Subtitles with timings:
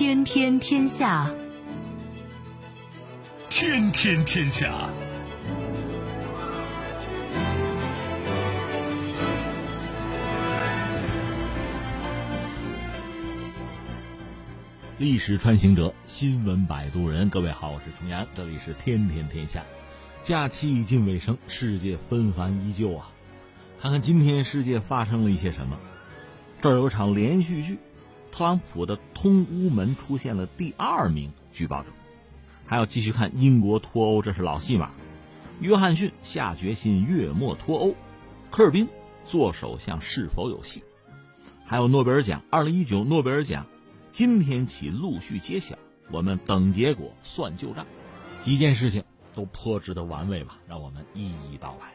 [0.00, 1.30] 天天天下，
[3.50, 4.88] 天天天下。
[14.96, 17.28] 历史穿行者，新闻摆渡人。
[17.28, 19.62] 各位好，我是重阳，这里是天天天下。
[20.22, 23.10] 假期已近尾声，世界纷繁依旧啊！
[23.78, 25.78] 看看今天世界发生了一些什么。
[26.62, 27.78] 这儿有场连续剧，
[28.32, 31.90] 特朗普的通乌门出现了第二名举报者。
[32.66, 34.90] 还要继续看英国脱欧，这是老戏码。
[35.60, 37.94] 约翰逊下决心月末脱欧，
[38.50, 38.88] 科尔宾
[39.24, 40.82] 做首相是否有戏？
[41.66, 43.66] 还有诺贝尔奖，二零一九诺贝尔奖。
[44.08, 45.76] 今天起陆续揭晓，
[46.10, 47.86] 我们等结果算旧账，
[48.40, 50.58] 几件事情都颇值得玩味吧？
[50.66, 51.92] 让我们一一道来。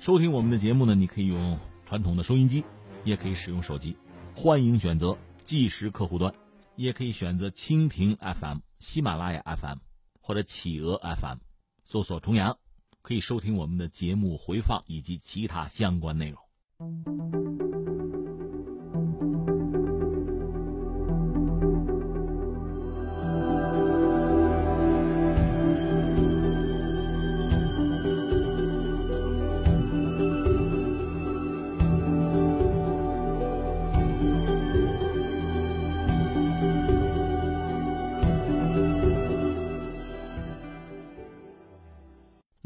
[0.00, 2.64] 收听我们的节目呢，你可以用传统的收音机，
[3.04, 3.96] 也可以使用手机，
[4.34, 5.16] 欢迎选择
[5.46, 6.34] 即时客户端，
[6.74, 9.78] 也可以选择蜻蜓 FM、喜马拉雅 FM
[10.20, 11.38] 或者企鹅 FM，
[11.84, 12.58] 搜索“重阳”，
[13.00, 17.45] 可以收听我们的节目回放以及其他相关内容。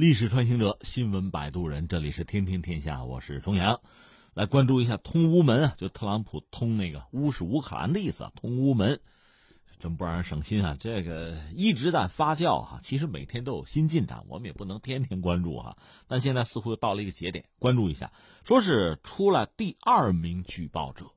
[0.00, 3.82] 历史穿行者，新闻摆渡人，这里是天天天下，我是钟阳，
[4.32, 8.98] 来关注一下通乌门啊，就特朗普通那个乌是乌克兰的意思，通乌门，
[9.78, 10.74] 真不让人省心啊！
[10.80, 15.76] 这个一直在发酵哈，其实每天都有新进展，我们也不能天天关注哈。
[16.06, 18.10] 但现在似乎又到了一个节点，关注一下，
[18.42, 21.12] 说是出来第二名举报者，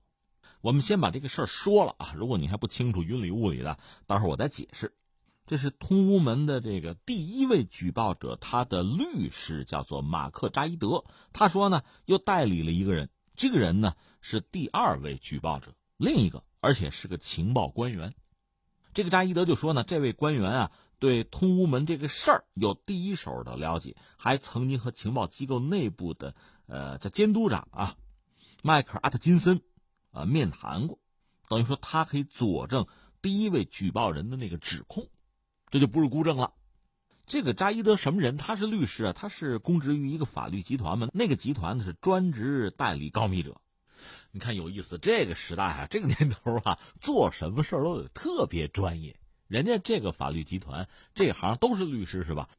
[0.59, 4.93] 我们先把这个事儿说了啊，如果你还不清楚云里雾里的，待会儿我再解释。
[5.45, 11.03] 这是通乌门的这个第一位举报者，他的律师叫做马克扎伊德。
[11.33, 18.13] 他说呢，又代理了一个人，这个人呢是第二位举报者，另一个而且是个情报官员。
[18.93, 26.35] 这个扎伊德就说呢，这位官员啊，对通乌门这个事儿有第一手的了解，还曾经和情报机构内部的
[26.67, 27.97] 呃叫监督长啊
[28.61, 29.61] 迈克尔阿特金森
[30.11, 30.99] 啊面谈过，
[31.49, 32.87] 等于说他可以佐证
[33.21, 35.09] 第一位举报人的那个指控。
[35.73, 36.53] 这就不是孤证了。
[37.25, 38.37] 这个扎伊德什么人？
[38.37, 41.07] 他是律师啊，他是公职于一个法律集团嘛。
[41.13, 43.59] 那个集团呢是专职代理告密者。
[44.29, 49.19] 你看有意思，这个时代啊，这个年头啊，做什么事儿都得特别专业。
[49.47, 52.49] 人家这个法律集团这行都是律师是吧？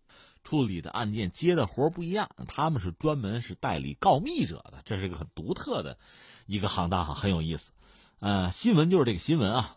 [0.43, 5.99] 处理的案件接的活不一样，他们是专门是代理告密者的，这是一个很独特的
[6.47, 7.71] 一个行当哈，很有意思。
[8.19, 9.77] 呃，新闻就是这个新闻啊。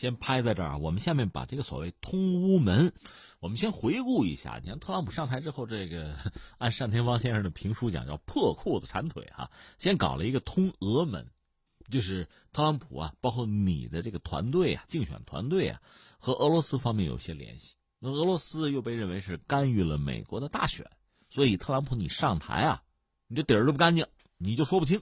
[0.00, 2.90] 先拍在这儿，我们下面把这个所谓通乌门，
[3.38, 4.58] 我们先回顾一下。
[4.62, 6.16] 你看特朗普上台之后，这个
[6.56, 9.50] 按单田芳先生的评书讲，叫破裤子缠腿哈。
[9.76, 11.28] 先搞了一个通俄门，
[11.90, 15.78] 就是特朗普啊，包括你的这个团队啊，竞选团队啊，
[16.18, 17.74] 和俄罗斯方面有些联系。
[17.98, 20.90] 那俄罗斯又被认为是干预了美国的大选，
[21.28, 22.82] 所以特朗普你上台啊，
[23.26, 24.06] 你这底儿都不干净，
[24.38, 24.98] 你就说不清。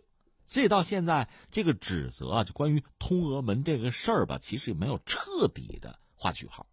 [0.48, 6.66] 所以到现在这个指责啊，就关于通俄门这个事儿吧，其实也没有彻底的画句号。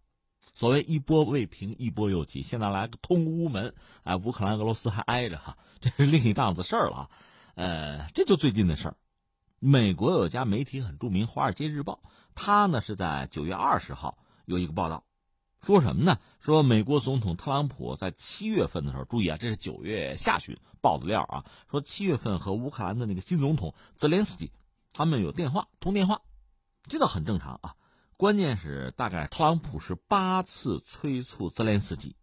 [0.54, 7.10] 所谓一波未平，一波又起，现在来个通乌门，哎，乌克兰、俄罗斯还挨着哈，这是另一档子事儿了。
[7.54, 8.96] 呃，这就最近的事儿。
[9.58, 12.00] 美国有家媒体很著名，《华尔街日报》，
[12.34, 15.04] 它呢是在九月二十号有一个报道。
[15.66, 16.20] 说什么呢？
[16.38, 21.44] 说美国总统特朗普在七月份的时候，注意啊，这是九月下旬爆的料啊。
[21.68, 24.52] 说七月份和乌克兰的那个新总统泽连斯基，
[24.92, 26.22] 他们有电话通电话，
[26.84, 27.74] 这倒很正常啊。
[28.16, 32.14] 关键是大概特朗普是八次催促泽连斯基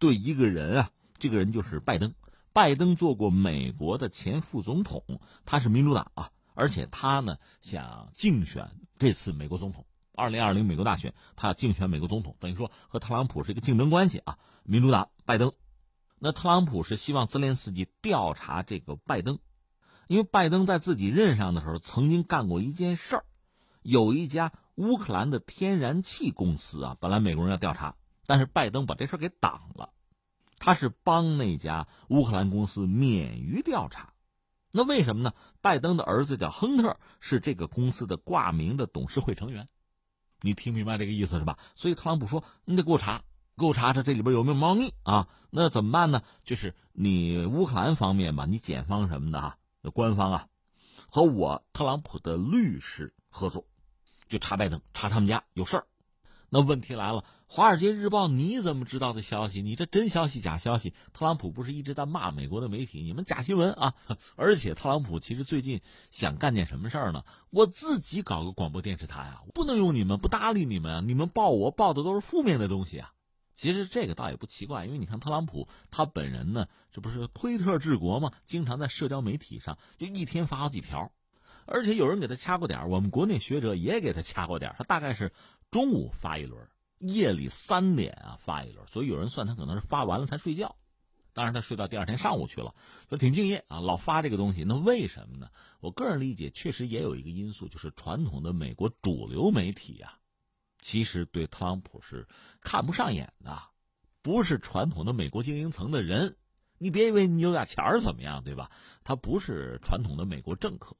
[0.00, 2.12] 对一个人啊，这个人就是拜登。
[2.52, 8.68] 拜登做过美国的前副总统，他是民主党啊，而且他呢想竞选
[8.98, 9.86] 这次美国总统。
[10.18, 14.38] 二零二零美国大选，他要竞选美国总统，等于说和特朗普是一个竞争关系啊。
[14.64, 15.52] 民主党拜登，
[16.18, 19.38] 那特朗普是希望泽连斯基调查这个拜登，
[20.08, 23.24] 因为拜登在自己任上的时候曾经干过一件事儿，
[23.82, 27.94] 有一家乌克兰的天然气公司啊，本来美国人要调查，
[28.26, 29.90] 但是拜登把这事儿给挡了，
[30.58, 34.12] 他是帮那家乌克兰公司免于调查。
[34.70, 35.32] 那为什么呢？
[35.62, 39.66] 拜登的儿子叫亨特，是这个公司的挂名的董事会成员。
[40.40, 41.58] 你听明白这个意思是吧？
[41.74, 43.22] 所以特朗普说：“你得给我查，
[43.56, 45.28] 给我查查这里边有没有猫腻啊？
[45.50, 46.22] 那怎么办呢？
[46.44, 49.58] 就是你乌克兰方面吧，你检方什么的哈，
[49.92, 50.46] 官方啊，
[51.10, 53.64] 和我特朗普的律师合作，
[54.28, 55.86] 就查拜登，查他们家有事儿。
[56.50, 59.60] 那问题来了，《华尔街日报》你怎么知道的消息？
[59.60, 60.94] 你这真消息假消息？
[61.12, 63.94] 特朗普不是一直在骂美国的媒体，你们假新闻啊！
[64.34, 67.22] 而且特朗普其实最近想干件什么事儿呢？
[67.50, 71.02] 我自己搞个广播电视台啊，不能用你们，不搭理你们啊！
[71.04, 73.12] 你们报我报的都是负面的东西啊！
[73.54, 78.32] 其实这个倒也不奇怪，因为你看特朗普他本人呢，这不是推特治国嘛？
[78.44, 81.12] 经常在社交媒体上就一天发好几条，
[81.66, 85.30] 而且有人给他掐过点我们国内学者也给他掐过点他大概是。
[85.70, 86.66] 中午发一轮，
[86.98, 90.76] 夜里三点啊发一轮，所以有人算他可能是发完了才睡觉，
[91.34, 92.74] 当然他睡到第二天上午去了，
[93.08, 94.64] 就挺敬业啊，老发这个东西。
[94.64, 95.50] 那为什么呢？
[95.80, 100.18] 我个人理解，确实也有一个因素，就是传统的美国主流媒体啊，
[100.80, 102.26] 其实对特朗普是
[102.60, 103.60] 看不上眼的，
[104.22, 106.36] 不是传统的美国精英层的人。
[106.78, 108.70] 你别以为你有点钱儿怎么样，对吧？
[109.04, 110.96] 他不是传统的美国政客。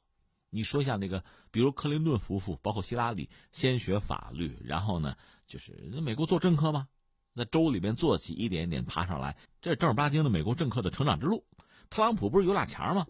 [0.51, 5.17] 你说一下那个，比如克林顿夫妇，包括希拉里，先学法律，然后呢，
[5.47, 6.89] 就是那美国做政客吗？
[7.35, 11.45] 在州里边做起，一点一点爬上来，这正儿八经的美国政客的成长之路。
[11.91, 13.07] 特朗普不是有俩钱吗？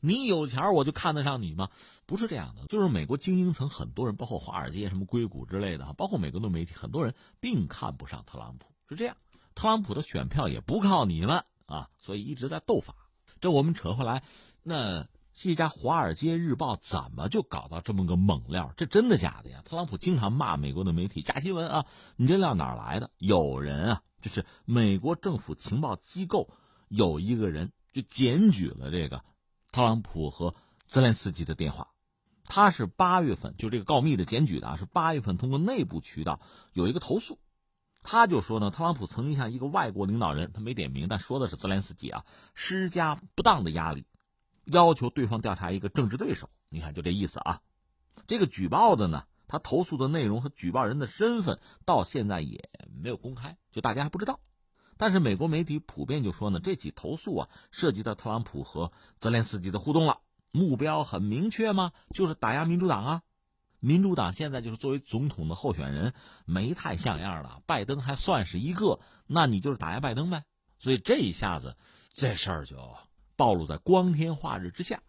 [0.00, 1.70] 你有钱我就看得上你吗？
[2.06, 9.16] 不是这样的，就是美国精英层很多人，包括华尔街、什么硅谷之类的，包括美国的媒体，很多人并看不上特朗普，是这样。
[9.54, 12.94] 特朗普的选票也不靠你们啊，所以一直在斗法。
[13.40, 14.22] 这我们扯回来，
[14.62, 15.06] 那。
[15.36, 18.72] 这家《华尔街日报》怎么就搞到这么个猛料？
[18.76, 19.62] 这真的假的呀？
[19.64, 21.86] 特朗普经常骂美国的媒体假新闻啊！
[22.16, 23.10] 你这料哪来的？
[23.18, 26.48] 有人啊，就是美国政府情报机构
[26.88, 29.24] 有一个人就检举了这个
[29.72, 30.54] 特朗普和
[30.86, 31.88] 泽连斯基的电话。
[32.46, 36.40] 他是八月份就这个告密的检举的啊，是八月份通过内部渠道
[36.72, 37.40] 有一个投诉，
[38.02, 44.06] 他就说呢，特朗普曾经向一个外国领导人，他没点名，但说的是泽连斯基啊，施加不当的压力。
[44.66, 47.60] 要求对方调查一个政治对手，你看就这意思啊。
[48.26, 52.70] 这个举报的呢，他投诉的内容和举报人的身份到现在也
[53.02, 54.40] 没有公开，就大家还不知道。
[54.96, 60.20] 但是美国媒体普遍就说呢，这起投诉啊涉及到特朗普和泽连斯基的互动了，
[60.52, 61.92] 目标很明确吗？
[62.14, 63.22] 就是打压民主党啊。
[63.80, 66.14] 民主党现在就是作为总统的候选人
[66.46, 70.44] 没太像样了，拜登还算是一个，那你就是打压拜登呗。
[70.78, 71.76] 所以这一下子
[72.14, 72.96] 这事儿就。
[73.36, 75.02] 暴露在光天化日之下，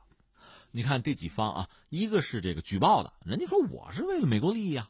[0.71, 4.89] 你看这几方啊，一个是这个举报的，人家说我是为了美国利益啊，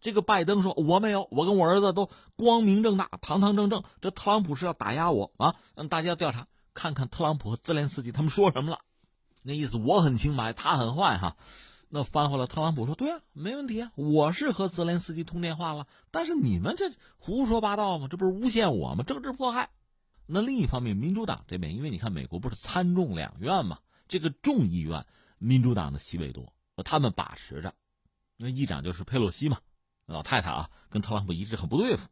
[0.00, 8.78] 这个拜登说我没有，我跟我儿子都光明正大、堂堂正正，这特朗普是要打压我啊，让大家调查看看特朗普和泽连斯基他们说什么了，
[9.42, 11.36] 那意思我很清白，他很坏哈。
[11.94, 18.08] 那翻回来，特朗普说对啊，没问题啊，我是和泽连斯基通电话了，但是你们这胡说八道吗？
[18.10, 19.04] 这不是诬陷我吗？
[19.04, 19.68] 政治迫害。
[20.26, 25.06] 那另一方面，民主党这边，因为你看美国不是参众两院嘛，这个众议院
[25.38, 26.54] 民主党的席位多，
[26.84, 27.74] 他们把持着，
[28.36, 29.58] 那议长就是佩洛西嘛，
[30.06, 32.08] 老太太啊，跟特朗普一直很不对付。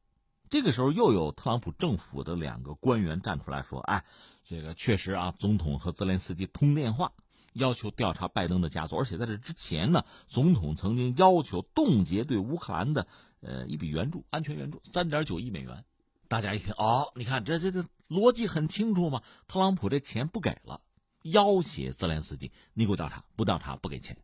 [0.49, 4.05] 这个时候又有特朗普政府的两个官员站出来说：“哎，
[4.43, 7.13] 这个确实啊，总统和泽连斯基通电话，
[7.53, 13.07] 要求调查拜登的家族，而且在这之前呢，总统曾经要求冻结对乌克兰的
[13.41, 15.85] 呃一笔援助，安全援助三点九亿美元。”
[16.31, 19.21] 大家一听，哦，你看这这这逻辑很清楚嘛。
[19.49, 20.81] 特朗普这钱不给了，
[21.23, 24.17] 要挟泽连斯基，你给我调查，不调查不给钱。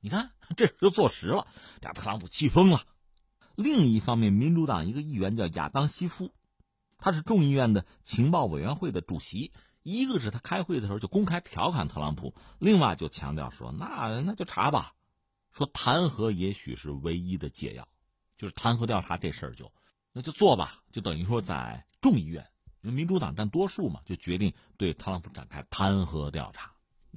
[0.00, 1.46] 你看 这就坐实了，
[1.80, 2.84] 这特朗普气疯了。
[3.54, 6.32] 另一方面，民主党一个议员叫亚当西夫，
[6.98, 9.52] 他是众议院的情报委员会的主席。
[9.84, 14.94] 一个是他开会的时候就公开调侃特朗普，另外就强调说，那那就查吧，
[15.52, 17.86] 说弹劾也许是唯一的解药，
[18.36, 19.70] 就是弹劾调查这事儿就。
[20.16, 22.46] 那就做吧，就等于说在众议院，
[22.82, 26.70] 因为民主党占多数嘛，就决定对特朗普展开弹劾调查。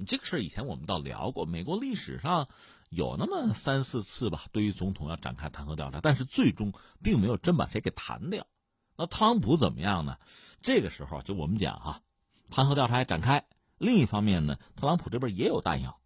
[0.04, 2.48] 这个事儿以前我们倒聊过，美国历史上
[2.90, 8.48] 有那么三四次吧，对于总统要展开弹劾调查，但是最终并没有真把谁给弹掉。
[8.96, 10.18] 那特朗普怎么样呢？
[10.60, 12.02] 这个时候就我们讲哈，
[12.50, 13.46] 弹劾调查展开。
[13.78, 16.00] 另一方面呢，特朗普这边也有弹药。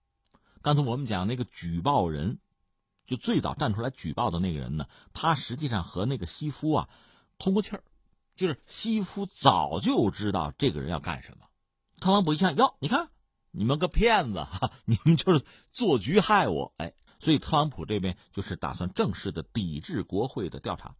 [0.60, 2.38] 刚才我们讲那个举报人。
[3.12, 6.88] 就最早站出来举报的那个人呢，他实际上和那个西夫啊
[7.36, 7.84] 通过气儿，
[8.36, 11.44] 就是西夫早就知道这个人要干什么。
[12.00, 13.10] 特朗普一看，哟，你看
[13.50, 20.94] 你们个骗子哈， 你们就是做局害我，哎，所以特朗普这边就是打算正式的抵制国会的调查，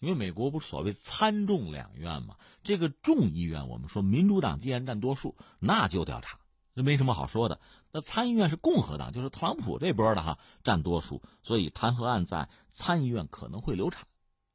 [0.00, 6.40] 因为美国不是所谓参众两院嘛，这个众议院我们说民主党既然占多数，那就调查。
[6.74, 7.60] 这没什么好说的。
[7.90, 14.06] 那参议院是共和党，就是特朗普这波的哈占多数，所以弹劾案在参议院可能会流产，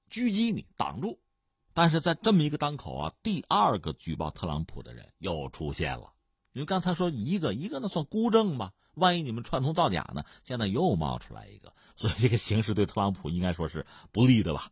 [0.10, 1.20] 狙击你挡住。
[1.74, 6.14] 但是在这么一个当口啊，第二个举报特朗普的人又出现了，
[6.52, 10.24] 因为刚才说一个一个那算孤证吧，万一你们串通造假呢？
[10.44, 14.70] 现在又冒出来一个，所以这个形势对特朗普应该说是不利的吧。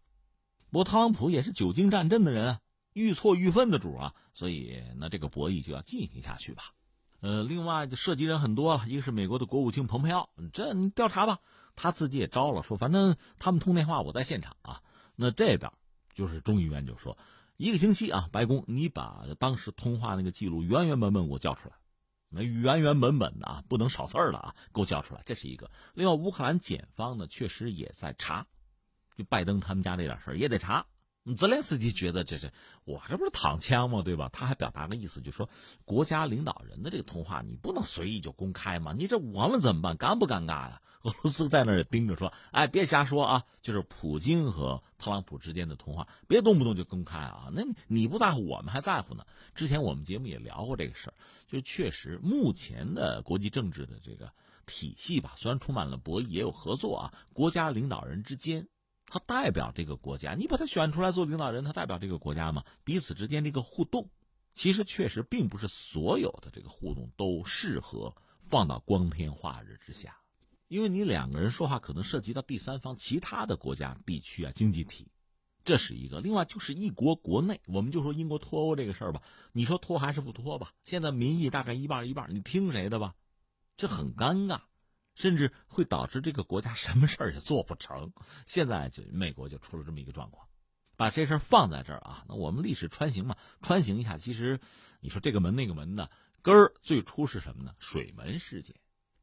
[0.70, 2.60] 不过特朗普也是久经战阵的人啊，
[2.94, 6.65] 愈挫愈奋的主啊，所以那这个博弈就要进行下去吧。
[7.22, 11.40] 呃，另外就涉及人很多了，一个是美国的国务卿蓬佩奥，这你调查吧，
[11.75, 14.82] 他自己也招了，说反正他们通电话，我在现场啊。
[15.16, 15.72] 那这边
[16.13, 17.18] 就是众议员就说。
[17.58, 21.75] 一个星期啊，白宫，你把当时通话那个记录原原本本给我叫出来，
[22.28, 25.22] 那原原本本的啊，不能少字儿了啊，给我叫出来。
[25.28, 25.70] 这是一个。
[25.94, 28.48] 另外，乌克兰检方呢，确实也在查，
[29.16, 30.88] 就拜登他们家这点事儿也得查。
[31.38, 32.51] 泽连斯基觉得这是
[32.84, 34.01] 我这不是躺枪吗？
[34.01, 34.30] 对吧？
[34.34, 35.50] 他还表达个意思，就说
[35.86, 38.94] 国家领导人的这个通话你不能随意就公开嘛？
[38.98, 39.98] 你这我们怎么办？
[39.98, 40.82] 尴不尴尬呀？
[41.01, 43.44] 俄罗斯在那儿也盯着说，哎，别瞎说啊！
[43.63, 47.50] 就是普京和特朗普之间的通话，别动不动就公开啊！
[47.54, 49.25] 那你不在乎，我们还在乎呢。
[49.56, 51.13] 之前我们节目也聊过这个事儿，
[51.48, 54.32] 就确实目前的国际政治的这个
[54.68, 58.68] 体系吧，虽然充满了博弈，也有合作啊，国家领导人之间。
[59.13, 62.63] 他代表这个国家，你把他选出来做领导人，他代表这个国家吗？
[62.86, 64.10] 彼此之间这个互动，
[64.53, 70.15] 其实确实并不是所有的这个互动都适合放到光天化日之下，
[70.70, 75.06] 因为你两个人说话可能涉及到第三方、其他的国家、地区啊、经济体，
[75.65, 76.22] 这是一个。
[76.22, 80.72] 另外就是一国国内，我们就说英国脱欧这个事儿吧，你说脱还是不脱吧？
[80.86, 83.13] 现在民意大概一半一半，你听谁的吧？
[83.75, 84.62] 这很尴尬。
[85.15, 88.13] 甚至会导致这个国家什么事儿也做不成。
[88.46, 90.48] 现在就美国就出了这么一个状况，
[90.96, 92.25] 把这事儿放在这儿啊。
[92.27, 94.60] 那我们历史穿行嘛，穿行一下，其实
[95.00, 96.10] 你说这个门那个门呢，
[96.41, 97.74] 根儿最初是什么呢？
[97.80, 98.75] 水门事件，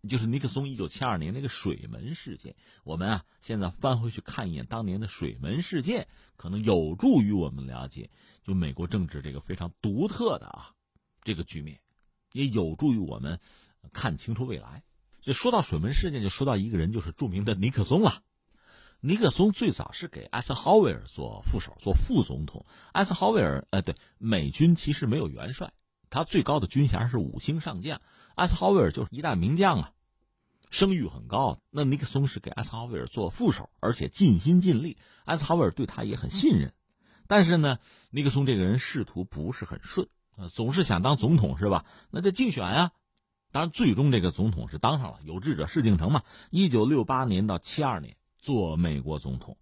[0.09, 2.54] 就是尼克松一九七二年那个水门事件。
[2.85, 8.11] 我们啊，现在翻回去看一眼当年的水门事件，可能有助于我们了解
[8.42, 10.75] 就美国政治这个非常独特的啊
[11.23, 11.80] 这个局面，
[12.33, 13.40] 也有助于我们
[13.92, 14.83] 看清楚未来。
[15.28, 18.23] 就说到水门事件，就说到一个人，就是著名的尼克松了。
[19.00, 22.64] 尼克松最早是给艾森豪威尔做副手，做副总统。
[22.92, 25.70] 艾森豪威尔，呃，对，美军其实没有元帅，
[26.08, 28.00] 他最高的军衔是五星上将。
[28.37, 29.92] 艾森豪威尔就是一代名将啊，
[30.70, 31.61] 声誉很高。
[31.68, 34.97] 那尼克松是给艾森豪威尔做副手，而且尽心尽力。
[35.26, 36.73] 艾森豪威尔对他也很信任。
[37.26, 40.08] 但是呢，尼克松这个人仕途不是很顺，
[40.38, 41.85] 呃总是想当总统是吧？
[42.08, 42.92] 那就竞选呀。
[43.50, 46.23] 当然，最终这个总统是当上了，有志者事竟成嘛。
[46.50, 49.57] 一九六八年到七二年做美国总统，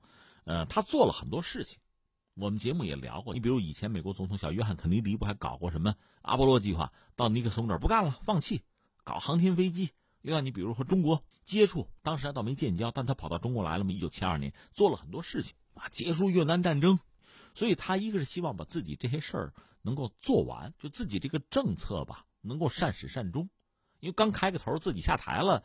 [0.45, 1.79] 呃，他做了很多事情，
[2.35, 3.33] 我们节目也聊过。
[3.33, 6.93] 你比如以前美国总统小约翰肯尼迪不还搞过什么阿波罗计划？
[7.15, 8.63] 到尼克松这儿不干了，放弃
[9.05, 9.91] 搞航天飞机。
[10.21, 13.93] 另外，你比如和中国接触，当时还倒没建交，但他跑到中国来了嘛。
[13.93, 16.99] 一九七二年做了很多事情啊，结束越南战争，
[17.55, 23.49] 所以他一个是希望把自己这些事儿能够做完，就自己这个政策吧，能够善始善终。
[24.07, 25.65] 因为刚开个头，自己下台了，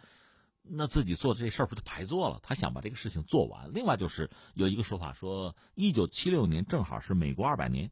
[0.63, 2.39] 那自己做这事儿不就白做了？
[2.41, 3.71] 他想把这个事情做完。
[3.71, 7.91] 另外就是有一个说法说，一九七六年正好是美国二百年，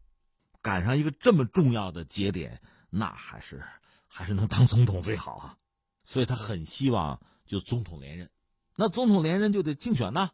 [0.64, 3.64] 赶上一个这么重要的节点，那还是
[4.08, 5.58] 还是能当总统最好啊。
[6.04, 8.32] 所以他很希望就总统连任。
[8.76, 10.32] 那总统连任就得竞选呢，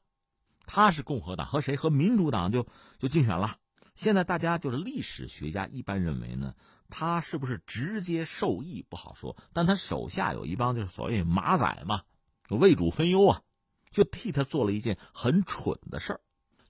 [0.65, 2.65] 他是共和党和谁和民主党就
[2.99, 3.57] 就竞选了。
[3.95, 6.55] 现在大家就是历史学家一般认为呢。
[6.89, 12.03] 他是不是直接受益不好说，但他手下有一帮就是所谓马仔嘛，
[12.49, 13.41] 为主分忧啊，
[13.91, 16.21] 就替他做了一件很蠢的事儿，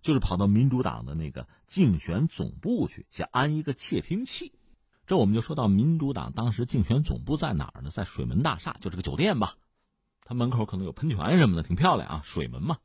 [0.01, 4.53] 就是跑到民主党的那个竞选总部去，想安一个窃听器。
[5.05, 7.91] 这我们就说到民主党当时竞选总部在哪儿呢？
[7.91, 9.55] 在水门大厦，就这个酒店吧，
[10.23, 12.77] 它门口可能有喷泉什么的，挺漂亮啊，水门嘛，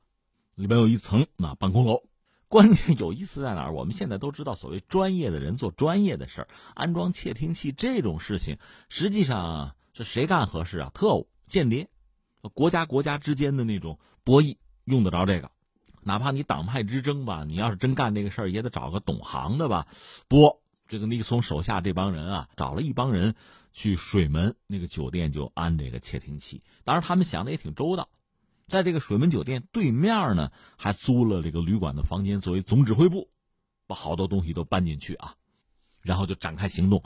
[0.55, 2.03] 里边有一层那办公楼。
[2.51, 3.73] 关键有意思在哪儿？
[3.73, 10.91] 我们现在都知道，所谓专业的人做专业的事儿，安装窃听器这种事情，实际上是谁干合适啊？
[10.93, 11.89] 特务、间谍，
[12.53, 15.53] 国家国家之间的那种博弈用得着这个？
[16.03, 19.87] 哪怕你党派之争吧，你要是真干这个事儿，也得找个懂行的吧？
[20.27, 23.37] 不，这个尼克松手下这帮人啊，找了一帮人
[23.73, 26.65] 去水门那个酒店就安这个窃听器。
[26.83, 28.09] 当然，他们想的也挺周到。
[28.71, 33.29] 在这个水门酒店对面呢，还租了这个旅馆的房间作为总指挥部，
[33.87, 35.35] 把好多东西都搬进去啊，
[36.01, 37.03] 然后就展开行动。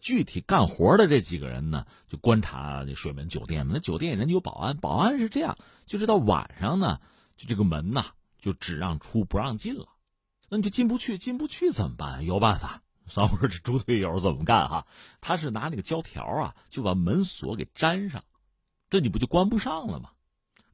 [0.00, 7.00] 具体干活的这几个人呢，就观察这水门酒店那酒店人家有保安，保安是这样，就是到晚上呢，
[7.36, 8.06] 就这个门呐，
[8.38, 9.88] 就只让出不让进了。
[10.48, 12.24] 那你就进不去，进不去怎么办？
[12.24, 12.82] 有办法。
[13.10, 14.86] 三会这猪队友怎么干哈？
[15.22, 18.22] 他是拿那个胶条啊，就把门锁给粘上，
[18.90, 20.10] 这你不就关不上了吗？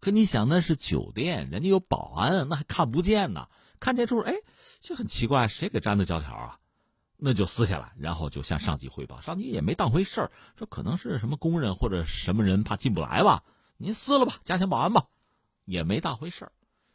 [0.04, 3.48] 可你想，那是酒店，人家有保安，那还看不见呢。
[3.80, 4.34] 看见之后，哎，
[4.82, 6.60] 就很奇怪，谁给粘的胶条啊？
[7.16, 9.22] 那就撕下来，然后就向上级汇报。
[9.22, 13.44] 上级也没当回事儿，说可能是什么工人或者什么人怕进不来吧，
[13.78, 15.06] 您撕了吧，加强保安吧，
[15.64, 16.52] 也没当回事儿。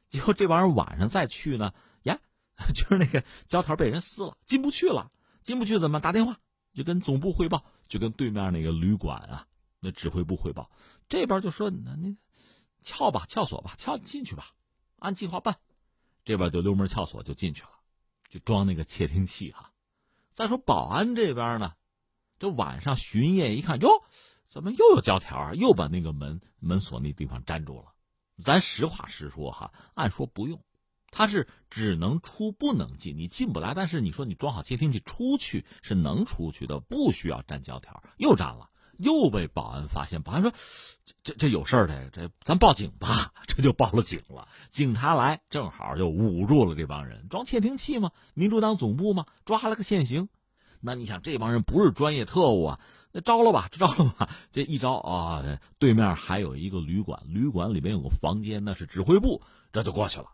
[0.07, 1.73] 结果这帮人晚上再去呢，
[2.03, 2.19] 呀，
[2.75, 5.09] 就是那个胶条被人撕了，进不去了，
[5.41, 6.37] 进不去怎么打电话？
[6.75, 9.47] 就跟总部汇报，就跟对面那个旅馆啊，
[9.79, 10.69] 那指挥部汇报。
[11.07, 12.15] 这边就说那那
[12.81, 14.53] 撬吧，撬锁吧，撬进去吧，
[14.97, 15.57] 按计划办。
[16.25, 17.69] 这边就溜门撬锁就进去了，
[18.29, 19.71] 就装那个窃听器哈。
[20.31, 21.73] 再说保安这边呢，
[22.37, 24.03] 这晚上巡夜一看，哟，
[24.45, 27.93] 怎么又有胶条又把那个门门锁那地方粘住了。
[28.41, 30.63] 咱实话实说哈，按说不用，
[31.11, 33.73] 他是只能出不能进，你进不来。
[33.73, 38.68] 但是你说你装好窃听器出去是能出去的，不需要粘胶条，又粘了。
[38.99, 40.51] 又被保安发现，保安说
[41.23, 43.33] ：“这这有事儿的，这咱报警吧。
[43.47, 44.47] ”这就报了警了。
[44.69, 47.27] 警察来，正好就捂住了这帮人。
[47.29, 48.11] 装窃听器吗？
[48.33, 49.25] 民主党总部吗？
[49.45, 50.27] 抓了个现行。
[50.81, 52.79] 那你想，这帮人不是专业特务啊？
[53.11, 54.29] 那招了吧，招了吧。
[54.51, 55.43] 这一招啊，
[55.77, 59.41] 对面还有一个旅馆，旅馆里边有个房间，那是指挥部，
[59.71, 60.27] 这就过去了。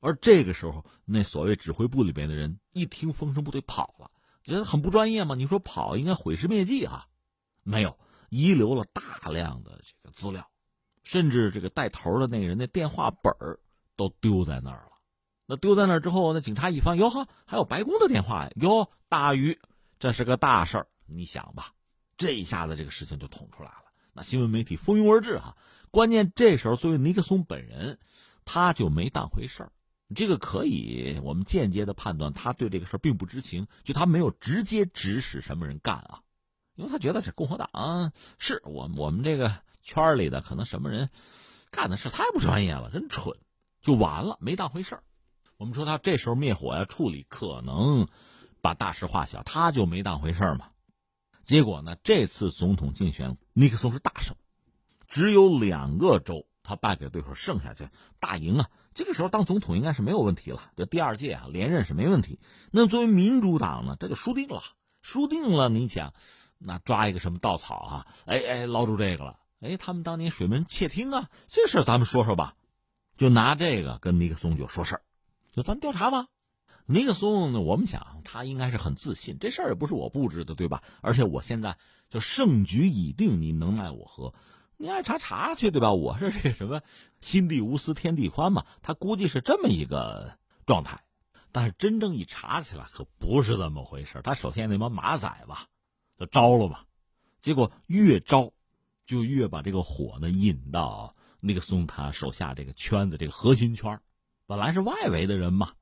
[0.00, 4.10] 而这个时候，那所谓指挥部里边的人一听风声部队跑了，
[4.42, 5.34] 觉得很不专业嘛？
[5.34, 7.06] 你说跑应该毁尸灭迹啊？
[7.62, 7.98] 没有
[8.28, 10.48] 遗留了大量的这个资料，
[11.02, 13.58] 甚至这个带头的那个人的电话本儿
[13.96, 14.92] 都丢在那儿了。
[15.46, 18.52] 那丢在那儿之后，那警察一翻，哟呵，还有白宫的电话呀！
[18.54, 19.58] 哟，大鱼，
[19.98, 20.86] 这是个大事儿。
[21.06, 21.72] 你想吧，
[22.16, 23.84] 这一下子这个事情就捅出来了。
[24.12, 25.56] 那新闻媒体蜂拥而至哈。
[25.90, 27.98] 关键这时候，作为尼克松本人，
[28.44, 29.72] 他就没当回事儿。
[30.14, 36.22] 这个可以我们间接的判断，他对这个事儿并不知情，就他没有直接指使什么人干啊。
[36.80, 41.10] 因为他觉得这共和党是我我们这个圈里的可能什么人
[41.70, 43.36] 干的事太不专业了，真蠢，
[43.82, 45.02] 就完了，没当回事儿。
[45.58, 48.06] 我们说他这时候灭火呀处理可能
[48.62, 50.68] 把大事化小，他就没当回事儿嘛。
[51.44, 54.34] 结果呢，这次总统竞选尼克松是大胜，
[55.06, 57.84] 只有两个州他败给对手，剩下就
[58.20, 58.70] 大赢啊。
[58.94, 62.40] 这个时候当总统应该是没有问题了，这第二届啊连任是没问题。
[62.70, 64.62] 那作为民主党呢，这就输定了，
[65.02, 65.68] 输定了。
[65.68, 66.14] 你想。
[66.62, 68.06] 那抓一个什么稻草啊？
[68.26, 69.38] 哎哎，捞住这个了！
[69.60, 72.54] 哎，他们当年水门窃听啊，这事咱们说说吧。
[73.16, 75.02] 就拿这个跟尼克松就说事儿，
[75.52, 76.28] 就咱调查吧。
[76.86, 80.82] 尼克松呢，我们想他应该是很自信，这事儿也不是我布置的，对吧？
[81.00, 81.76] 而且我现在
[82.08, 84.34] 就胜局已定，你能奈我何？
[84.76, 85.92] 你爱查查去，对吧？
[85.92, 86.82] 我是这什么
[87.20, 91.00] 心地无私天地宽嘛，他估计是这么一个状态。
[91.52, 95.66] 但是真正一查起来，可不是这么回事他首先那帮马仔吧。
[96.20, 96.84] 就招了吧，
[97.40, 98.52] 结果越招，
[99.06, 103.98] 就越把这个火呢引到尼克松他手下这个圈子这个核心圈
[104.46, 105.72] 本来是外围的人嘛，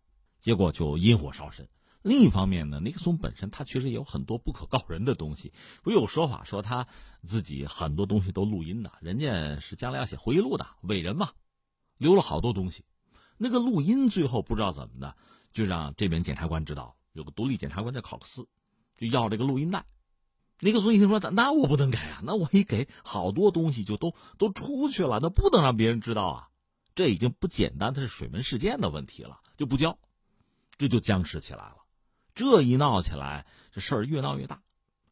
[0.40, 1.68] 结果就引火烧身。
[2.02, 6.86] 另一方面呢，尼克松本身他确实有很多不可告人的东西，不有说法说他
[7.24, 11.32] 自己很多东西都录音的，人家是将来要写回忆录的伟人嘛，
[11.96, 12.84] 留了好多东西。
[13.36, 15.16] 那个录音最后不知道怎么的，
[15.50, 18.46] 就让这边检察官知道，有个独立检察官叫考克斯，
[18.96, 19.84] 就要这个录音带。
[20.60, 22.20] 尼克松一听说，那我不能给啊！
[22.24, 26.48] 那我一给，好多东西就都都出去了，那不能让别人知道啊！
[26.96, 29.96] 这已经不简单，它是水门事件的问题了，就不交，
[30.76, 31.76] 这就僵持起来了。
[32.34, 34.60] 这一闹起来，这事儿越闹越大，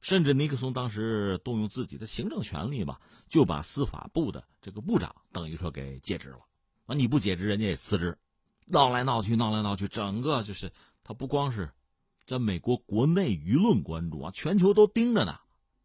[0.00, 6.40] 甚至尼克松当时动用自己的行政权力吧，就把司法部的这个部长等于说给解职了。
[6.86, 8.18] 啊，你不解职，人家也辞职，
[8.64, 10.72] 闹来闹去，闹来闹去，整个就是
[11.04, 11.70] 他不光是。
[12.26, 15.36] 在美国国内舆论关注啊，全球都盯着呢，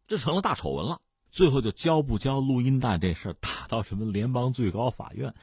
[0.08, 1.00] 这成了大丑闻了。
[1.30, 5.34] 最后就交不交录音带这事儿打到什么联邦最高法院，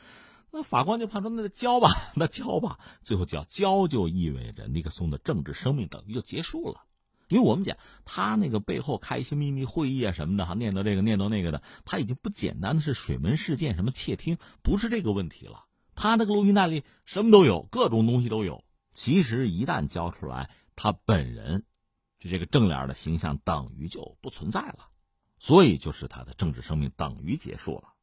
[0.52, 2.78] 那法官就判说那交吧， 那交吧。
[3.02, 6.82] 最后交交就意味着尼克松的政治生命等于就结束了，
[7.30, 15.64] 因为我们讲他那个背后开一些秘密会议啊什么的哈，念叨这个念叨那个的，他已经不简单的是水门事件什么窃听，不是这个问题了。
[15.96, 18.66] 他那个录音带里什么都有，各种东西都有。
[18.94, 20.50] 其实一旦交出来。
[20.82, 21.66] 他本人，
[22.22, 24.88] 就这个正脸的形象等于就不存在了，
[25.38, 27.96] 所以就是他的政治生命等于结束了。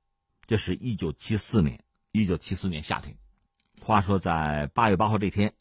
[0.44, 3.16] 这是一九七四年，一九七四年夏天。
[3.80, 5.54] 话说在八月八号这天，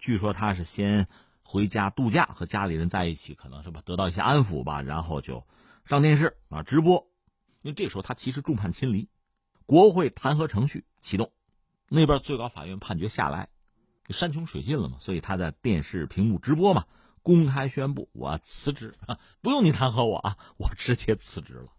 [0.00, 1.06] 据说他是先
[1.44, 5.46] 回家度假，和家里人在一起，可能是吧，得到一些安抚吧，然后就
[5.84, 7.08] 上电视啊直播。
[7.62, 9.08] 因为这时候他其实众叛亲离，
[9.64, 11.30] 国会弹劾程序启动，
[11.88, 13.48] 那边最高法院判决下来。
[14.12, 16.84] 山穷水尽了嘛，所以他在电视屏幕直播嘛，
[17.22, 18.94] 公开宣布我辞职，
[19.42, 21.72] 不用你弹劾我啊，我直接辞职了。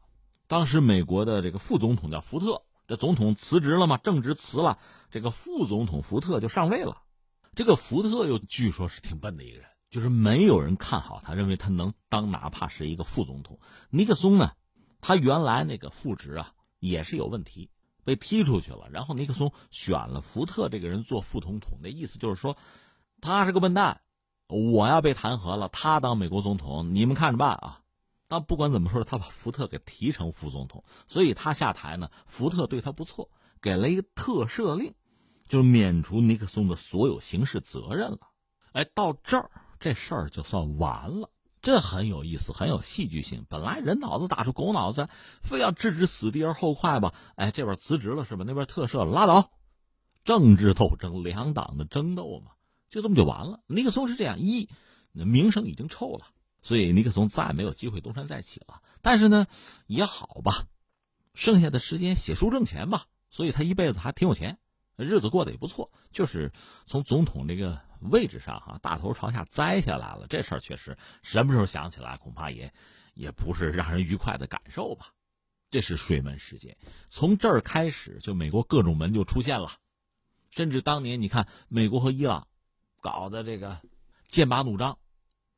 [0.48, 4.80] 当时美国的这个副总统叫福特，这总统辞职了嘛，正职辞了，
[5.12, 7.04] 这个副总统福特就上位了。
[7.56, 13.60] 这个福特又据说是挺笨的一个人，就是没有人看好他，认为他能当哪怕是一个副总统。
[13.90, 14.52] 尼克松呢，
[15.02, 17.70] 他原来那个副职啊也是有问题，
[18.04, 18.88] 被踢出去了。
[18.92, 22.58] 然后尼克松选了福特这个人做副总统，那意思就是说，
[23.22, 24.02] 他是个笨蛋，
[24.48, 27.82] 我要被弹劾了，他当美国总统，你们看着办啊。
[28.28, 33.30] 但不管怎么说，他把福特给提成副总统，所以他下台呢，福特对他不错，
[33.62, 34.94] 给了一个特赦令，
[35.48, 38.20] 就免除尼克松的所有刑事责任了。
[38.74, 39.50] 哎，到这儿。
[39.82, 41.30] 这事儿就算完了，
[41.62, 43.46] 这很有意思，很有戏剧性。
[43.50, 45.10] 本来人脑子打出狗脑子，
[45.44, 47.14] 非要置之死地而后快吧？
[47.36, 48.46] 哎，这边辞职了是吧？
[48.48, 49.52] 那边特赦了，拉倒。
[50.24, 52.52] 政治斗争，两党的争斗嘛，
[52.90, 53.60] 就这么就完了。
[53.68, 54.70] 尼克松是这样，一
[55.12, 56.28] 名声已经臭了，
[56.62, 58.82] 所以尼克松再没有机会东山再起了。
[59.02, 59.48] 但是呢，
[59.86, 60.68] 也好吧，
[61.34, 64.60] 剩下的时间写书挣钱吧，所以他一辈子还挺有钱，
[64.96, 65.92] 日子过得也不错。
[66.12, 66.54] 就是
[66.86, 67.82] 从总统这个。
[68.00, 72.74] 位置上哈，大头朝下栽下来了，这事儿确实什么时候想起来，恐怕也
[73.14, 75.14] 也不是让人愉快的感受吧。
[75.70, 76.78] 这是水门事件，
[77.10, 79.74] 从这儿开始，就美国各种门就出现了，
[80.50, 82.48] 甚至当年你看美国和伊朗
[83.02, 83.80] 搞的这个
[84.28, 84.98] 剑拔弩张，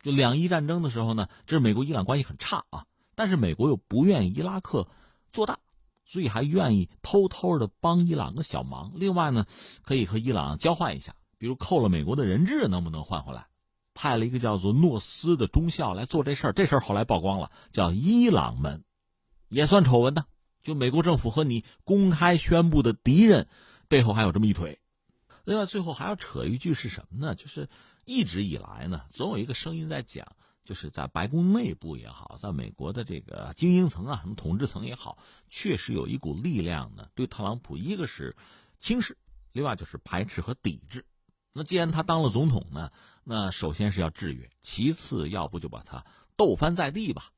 [0.02, 4.90] 就两伊战争的时候呢，这是美国伊朗关系很差啊，但是美国又不愿意伊拉克
[5.32, 5.60] 做大，
[6.04, 8.92] 所以还愿意偷偷的帮伊朗个小忙。
[8.96, 9.46] 另外呢，
[9.84, 11.16] 可以和伊朗交换一下。
[11.42, 13.48] 比如扣了美国的人质，能不能换回来？
[13.96, 18.84] 派了一个叫做诺斯的中校来做这事儿，这事儿后来曝光了，叫伊朗门，
[19.50, 20.26] 也算丑闻呢。
[20.62, 23.48] 就美国政府和你公开宣布的敌人，
[23.88, 24.80] 背后还有这么一腿。
[25.44, 27.34] 另外，最后还要扯一句是什么呢？
[27.34, 27.68] 就是
[28.06, 35.18] 一直以来呢，总有一个声音在讲，就是在白宫内部也好，在美国的这个精英层啊，什么统治层也好，
[35.50, 38.38] 确实有一股力量呢，对特朗普一个是
[38.78, 39.18] 轻视，
[39.54, 41.04] 另外就是排斥和抵制。
[41.54, 42.90] 那既然他当了总统呢，
[43.24, 46.06] 那首先是要制约，其次要不就把他
[46.38, 47.32] 斗翻在地吧，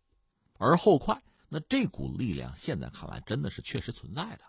[0.57, 1.21] 而后快。
[1.49, 4.45] 那这股力量现在看来真的是确实存在的。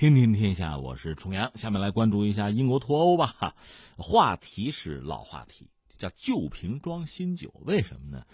[0.00, 1.52] 听听天下，我是重阳。
[1.56, 3.54] 下面来关注一下英国脱欧吧。
[3.98, 7.52] 话题是老话题，叫旧瓶装新酒。
[7.66, 8.24] 为什么呢？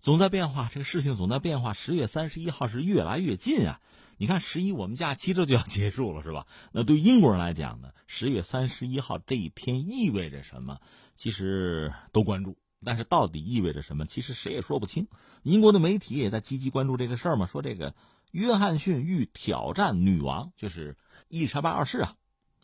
[0.00, 1.74] 总在变化，这个事情总在变化。
[1.74, 3.82] 十月三十一号是越来越近啊！
[4.16, 6.46] 你看，十一我们假期这就要结束了，是吧？
[6.72, 10.80] 那对英国人来讲呢，十月三十一号这一天意味着什么？
[11.16, 15.06] 其实都关注，但是到底意味着什么，其实谁也说不清。
[15.42, 17.94] 英国的媒体也在积极关注这个事儿嘛，说这个
[18.30, 20.96] 约翰逊欲挑战女王，就是。
[21.30, 22.16] 伊丽莎白二世啊，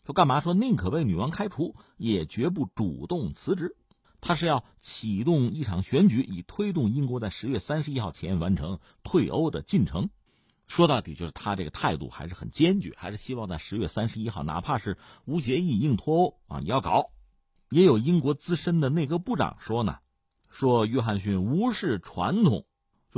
[0.05, 0.41] 说干嘛？
[0.41, 3.77] 说宁可被女王开除，也绝不主动辞职。
[4.19, 10.09] 他是要启动一场选举，以推动英国在十月三十一号前完成退欧的进程。
[10.67, 17.11] 说到底，就是他这个态度还是很坚决，还是希望在十月三十一号，哪怕是无协议硬脱欧啊，也要搞。
[17.69, 19.99] 也有英国资深的内阁部长说呢，
[20.49, 22.65] 说约翰逊无视传统。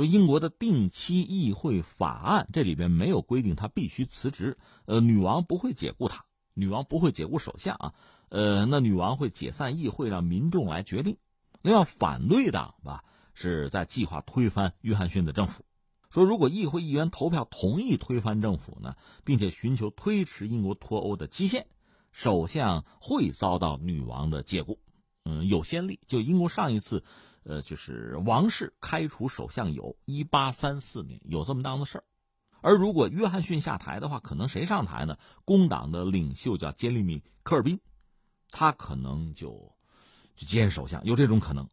[0.00, 4.56] 说英国的定期议会法案，这里边没有规定他必须辞职。
[4.86, 7.92] 呃，女王不会解雇他，女王不会解雇首相啊。
[8.30, 11.18] 呃，那女王会解散议会，让民众来决定。
[11.60, 15.66] 那要，反对党吧是在计划推翻约翰逊的政府。
[16.08, 21.66] 说如果议会议员投票同意推翻政府呢，并且寻求推迟英国脱欧的期限，
[22.10, 24.78] 首相会遭到女王的解雇。
[25.24, 27.04] 嗯，有先例，就英国上一次。
[27.42, 32.04] 呃，就是王室开除首相有一八三四年有这么档子事儿，
[32.60, 35.18] 而如果约翰逊下台的话，可能谁上台呢？
[35.44, 37.80] 工党的领袖叫杰里米·科尔宾，
[38.50, 39.72] 他可能就
[40.36, 41.68] 就接任首相，有这种可能。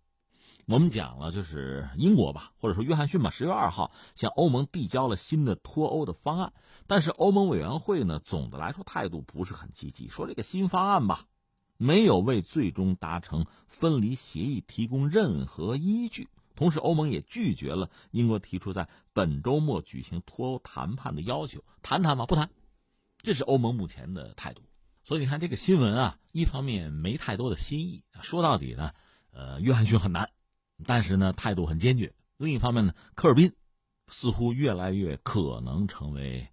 [0.65, 6.53] 我们讲了，就是英国吧，或者说约翰逊吧，十月二号向欧盟递交了新的脱欧的方案，
[6.87, 11.25] 但是欧盟委员会呢，总的来说态度不是很积极，说这个新方案吧。
[11.77, 21.63] 没有为最终达成分离协议提供任何依据，同时欧盟也拒绝了英国提出在本周末举行脱欧谈判的要求。
[21.81, 22.25] 谈谈吗？
[22.25, 22.49] 不谈，
[23.21, 24.61] 这是欧盟目前的态度。
[25.03, 28.03] 所以你看这个新闻啊，一方面没太多的新意。
[28.21, 28.93] 说到底呢，
[29.31, 30.31] 呃，约翰逊很难，
[30.85, 32.13] 但是呢态度很坚决。
[32.37, 33.53] 另一方面呢，科尔宾
[34.07, 36.49] 似乎越来越可能成为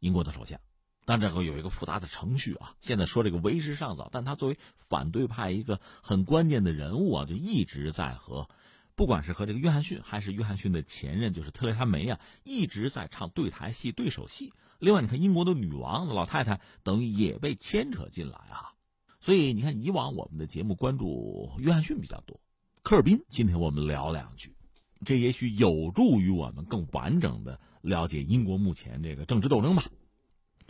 [0.00, 0.60] 英国的首相。
[1.06, 4.10] 但这个有一个复杂的程序啊，现在说这个为时尚早。
[4.12, 8.48] 但他作为反对派一个很关键的人物啊，就一直在和，
[8.96, 14.52] 不管是和这个约翰逊，还是约翰逊的前任，就是特蕾莎梅啊，一直在唱对台戏、对手戏。
[14.80, 18.74] 另外，你看英国的女王老太太等于也被牵扯进来啊。
[19.20, 22.40] 所以你看，以往我们的节目关注约翰逊比较多，
[22.82, 24.56] 科尔宾，今天我们聊两句，
[25.04, 29.84] 这也许有助于我们更完整的了解英国目前这个政治斗争吧。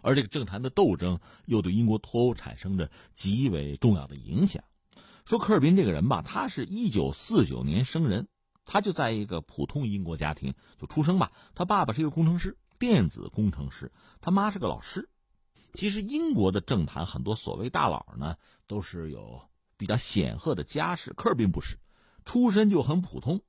[0.07, 4.63] 而这个政坛的斗争又对英国脱欧产生着极为重要的影响。
[5.25, 8.29] 说科尔宾这个人吧，他是一九四九年生人，
[8.65, 11.33] 他就在一个普通英国家庭就出生吧。
[11.57, 13.91] 他爸爸是一个工程师，电子工程师，
[14.21, 15.09] 他妈是个老师。
[15.73, 18.37] 其实英国的政坛很多所谓大佬呢，
[18.69, 19.43] 都是有
[19.77, 21.13] 比较显赫的家世。
[21.15, 21.79] 科尔宾不是，
[22.25, 23.41] 出身就很普通。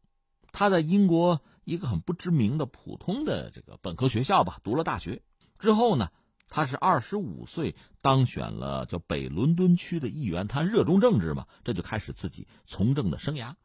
[0.52, 5.22] 他在英国一个很不知名的普通的这个本科学校吧，读了大学
[5.60, 6.10] 之后呢。
[6.50, 13.56] 他是二十五岁当选了叫北伦敦区的议员，他热衷政治嘛，这就开始自己从政的生涯。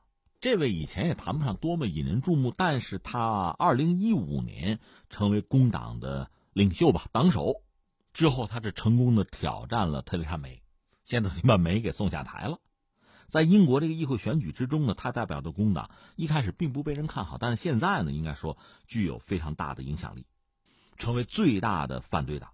[0.41, 7.63] 这位以前也谈不上多么引人注目，但是他二零一五年成为工党的领袖吧，党首
[8.13, 10.63] 之后，他是成功的挑战了特蕾莎梅，
[11.05, 12.59] 现在把梅给送下台了。
[13.29, 20.27] 在英国这个议会选举之中呢，他代表的工党一开始并不被人看好，但是现在呢，应该说具有非常大的影响力，
[20.97, 22.51] 成为最大的反对党。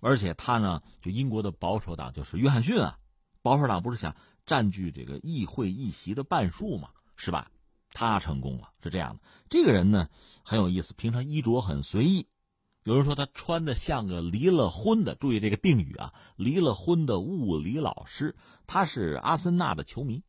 [0.00, 2.98] 而且他呢，就英国的保守党就是约翰逊啊，
[3.42, 7.50] 保守党不是想占据这个议会议席的半数嘛，是吧？
[7.92, 9.20] 他成功了，是这样的。
[9.48, 10.08] 这个人呢
[10.44, 12.28] 很有意思，平常衣着很随意，
[12.84, 18.36] 有人说他穿的像个离了婚的，注意这个定语啊，离了婚的物理老师。
[18.66, 20.22] 他是阿森纳的球迷，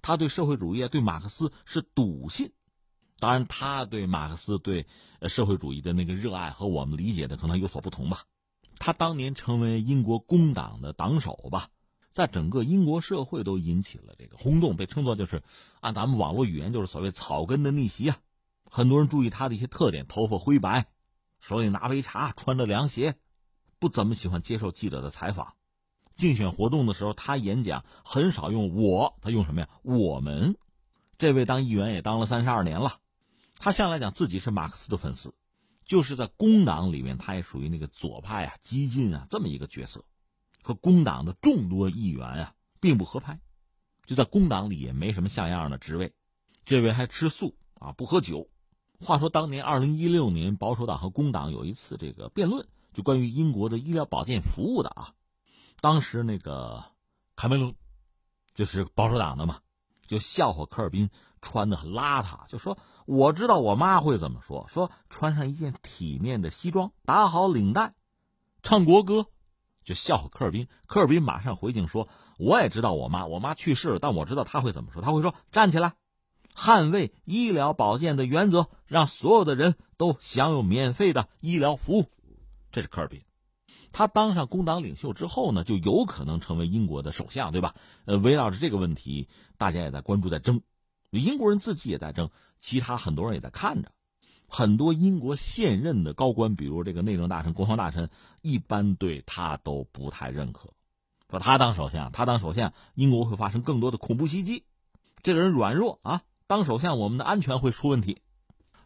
[0.00, 2.52] 他对社会主义、对马克思是笃信。
[3.18, 4.86] 当然，他对马克思、对
[5.22, 8.22] 社会主义的那个热爱和我们理解的可能有所不同吧。
[8.80, 11.68] 他当年成为英国工党的党首吧，
[12.10, 15.42] 在整个英国社会都引起了这个轰动，被称作就是
[15.80, 18.16] 按咱们网络语言就是所谓草根的逆袭啊。
[18.64, 20.86] 很多人注意他的一些特点：头发灰白，
[21.40, 23.16] 手里拿杯茶，穿着凉鞋，
[23.78, 25.52] 不怎么喜欢接受记者的采访。
[26.14, 29.68] 竞选活动的时候，他演讲很少用我，他用什么呀？
[29.82, 30.56] 我们。
[31.18, 32.96] 这位当议员也当了三十二年了，
[33.58, 35.34] 他向来讲自己是马克思的粉丝。
[35.90, 40.04] 就是在工党里面，他也属于那个左派啊、激进啊这么一个角色，
[40.62, 43.40] 和工党的众多议员啊并不合拍，
[44.06, 46.12] 就在工党里也没什么像样的职位。
[46.64, 48.48] 这位还吃素啊，不喝酒。
[49.00, 55.14] 话说当年二零一六年，保守党和工党有一次这个辩论，就关于英国的医疗保健服务的啊。
[55.80, 56.84] 当时那个
[57.34, 57.74] 卡梅伦，
[58.54, 59.58] 就是保守党的嘛，
[60.06, 61.10] 就笑话科尔宾
[61.42, 62.78] 穿的很邋遢，就说。
[63.10, 67.94] 我知道我妈会怎么说，说穿上一件体面的西装，打好领带，
[68.62, 69.26] 唱国歌，
[69.82, 70.68] 就笑话科尔宾。
[70.86, 72.06] 科尔宾马上回敬说
[72.38, 75.02] ：“我也知道我妈，我妈去世了，但我知道她会怎么说。
[75.02, 75.94] 她会说站起来，
[76.54, 82.04] 捍卫医疗保健的原则，让所有的人都享有免费的医疗服务。”
[82.70, 83.22] 这是科尔宾。
[83.90, 87.74] 他当上工党领袖之后呢，就有可能成为英国的首相，对吧？
[88.04, 90.62] 呃，围绕着这个问题，大家也在关注，在争。
[91.18, 93.90] 英国人自己也在争，其他很多人也在看着。
[94.46, 98.10] 很多英国现任的高官，比如这个内政大臣、国防大臣，
[98.42, 100.70] 一般对他都不太认可。
[101.28, 104.64] 说他当首相，他当首相，英国会发生更多的恐怖袭击。
[105.22, 108.22] 这个人软弱啊，当首相我们的安全会出问题。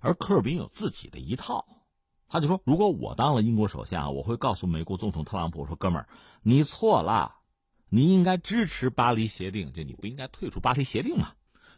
[0.01, 1.67] 而科尔宾有自己的一套，
[2.29, 6.09] 他就说：如果我当了英国首相，我会告诉美国总统特朗普说：“哥们儿，
[6.43, 7.37] 你错了，
[7.89, 11.33] 你应该支持巴黎协定，就你不应该退出巴黎协定嘛。”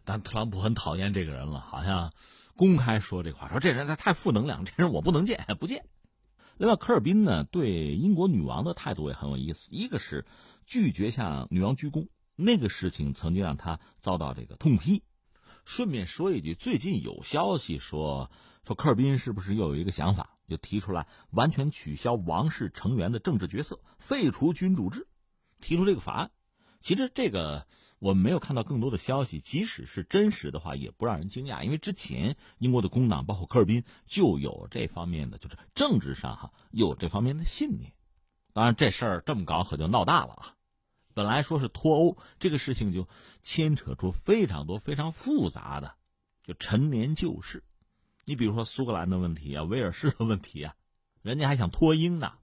[0.07, 2.13] 但特朗普很讨厌这个人了，好像
[2.55, 5.85] 公开说这话，说这人他太负能量，这人我不能见， 不见。
[6.57, 10.25] 另外，科尔宾呢对英国女王的态度也很有意思，一个是
[10.65, 15.03] 拒绝向女王鞠躬，那个事情曾经让他遭到这个痛批。
[15.65, 18.31] 顺便说一句，最近有消息说
[18.65, 25.09] 说科尔宾是不是又有一个想法，就提出来完全取消王室成员的政治角色，废除君主制，
[25.61, 26.31] 提出这个法案。
[26.79, 27.67] 其实这个。
[27.99, 37.95] 我们没有看到更多的消息，即使是真实的话，也不让人惊讶，因为之前英国的工党包括科尔宾就有这方面的，就是政治上哈有这方面的信念。
[38.53, 40.55] 当然，这事儿这么搞可就闹大了啊！
[41.15, 43.09] 本来说是脱欧这个事情，就
[43.43, 45.95] 牵扯出非常多非常复杂的，
[46.43, 47.65] 就陈年旧事。
[48.25, 50.75] 你比如说苏格兰的问题啊，威尔士的问题啊，
[51.23, 52.35] 人家还想脱英呢。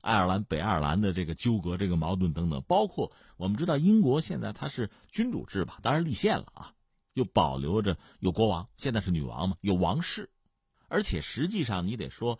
[0.00, 6.72] 爱尔兰、北爱尔兰的这个纠葛、这个矛盾等等，包括我们知道英国现在它是君主制吧，当然立宪了啊，
[7.14, 10.30] 又保留着有国王，现在是女王嘛，有王室，
[10.88, 12.38] 而且实际上你得说，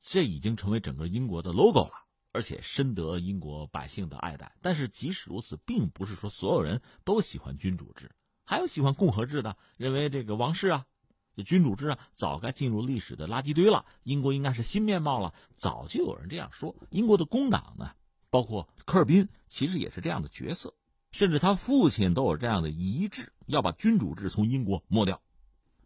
[0.00, 4.52] 这已经成为整个英国的 logo 了，而且深得英国百姓的爱戴。
[4.60, 8.10] 但是即使如此，并不是说所有人都喜欢君主制，
[8.44, 10.86] 还有喜欢共和制的，认为这个王室啊。
[11.36, 13.86] 这君主制啊，早该进入历史的垃圾堆了。
[14.02, 16.74] 英国应该是新面貌了，早就有人这样说。
[16.90, 17.92] 英国的工党呢，
[18.30, 20.74] 包括科尔宾，其实也是这样的角色，
[21.12, 25.22] 甚至他父亲都有这样的遗志，要把君主制从英国抹掉。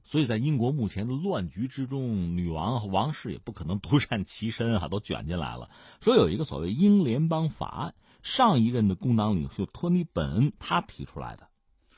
[0.03, 5.71] 所以在英国目前的乱局之中，女王和王室也不可能独善其身啊，都卷进来了。
[6.01, 11.49] 说有一个所谓英联邦法案，上一任的工党领袖托尼·本恩他提出来的，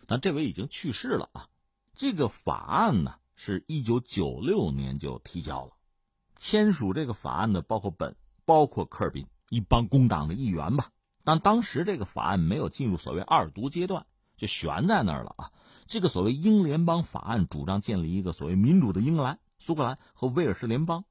[0.06, 1.48] 但这位已经去世了啊。
[1.94, 3.16] 这个法案呢？
[3.36, 5.72] 是一九九六年就提交了，
[6.38, 10.88] 签署这个法案的包括本，包括科尔宾一帮工党的议员吧。
[11.22, 15.52] 但当时这个法案没有进入所谓二读阶段，就悬在那儿了啊。
[15.86, 21.04] 这个所谓英联邦法案主张建立一个所谓民主的英格兰、苏格兰和威尔士联邦，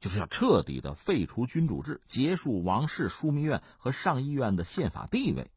[0.00, 5.50] 就是要彻底的废除君主制，结束王室、枢密院和上议院的宪法地位，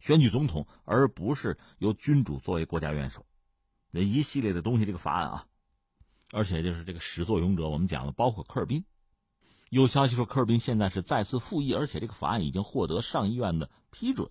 [0.00, 3.26] 选举总统，而不是由君主作为国家元首。
[3.94, 5.46] 那一系列的东西，这个法案啊，
[6.32, 8.84] 而且就是这个始作俑者，我们讲了，包括科尔宾。
[9.68, 14.30] 有消息说，科尔宾现在是再次复议，而且这个法案已经获得上议院的批准。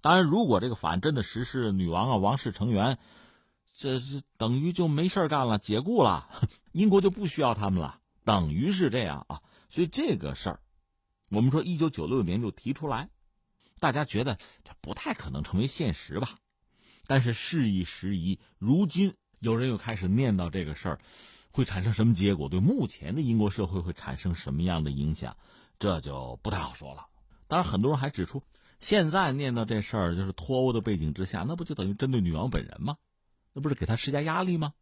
[0.00, 2.98] 当然，如果这个法案真的实施，女王啊、王室成员，
[3.74, 6.28] 这是等于就没事干了，解雇了，
[6.72, 9.42] 英国就不需要他们了，等于是这样啊。
[9.70, 10.60] 所以这个事儿，
[11.30, 13.10] 我们说一九九六年就提出来，
[13.78, 16.38] 大家觉得这不太可能成为现实吧？
[17.06, 21.00] 但是事已时移，如今有人又开始念叨这个事儿，
[21.50, 22.48] 会产生什么结果？
[22.48, 25.36] 对目前的英国社会会产生什么样的影响？
[25.78, 27.06] 这就不太好说了。
[27.48, 28.42] 当然，很多人还指出，
[28.80, 32.96] 现在念叨这事儿，就是脱欧的背景之下，那不就等于针对女王本人吗？
[33.52, 34.74] 那不是给她施加压力吗？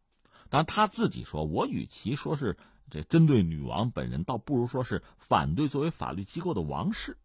[0.49, 2.57] 当然，他自己说，我与其说是
[2.91, 7.17] 这针对女王本人，倒不如说是反对作为法律机构的王室。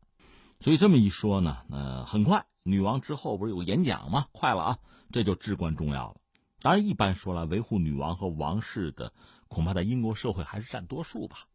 [0.61, 2.46] 所以这么一说呢，呃，很快。
[2.66, 4.27] 女王之后不是有演讲吗？
[4.33, 4.79] 快了啊，
[5.12, 6.16] 这就至关重要了。
[6.61, 9.12] 当然，一般说来，维护女王和王室的，
[9.48, 11.46] 恐怕在英国社会还是占多数吧。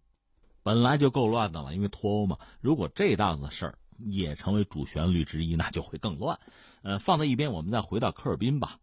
[0.62, 2.38] 本来就够乱的了，因为脱欧嘛。
[2.62, 6.40] 如果这档子事儿也成为主旋律之一，那就会更乱。
[6.84, 8.78] 呃，放在一边，我们再回到科尔宾吧。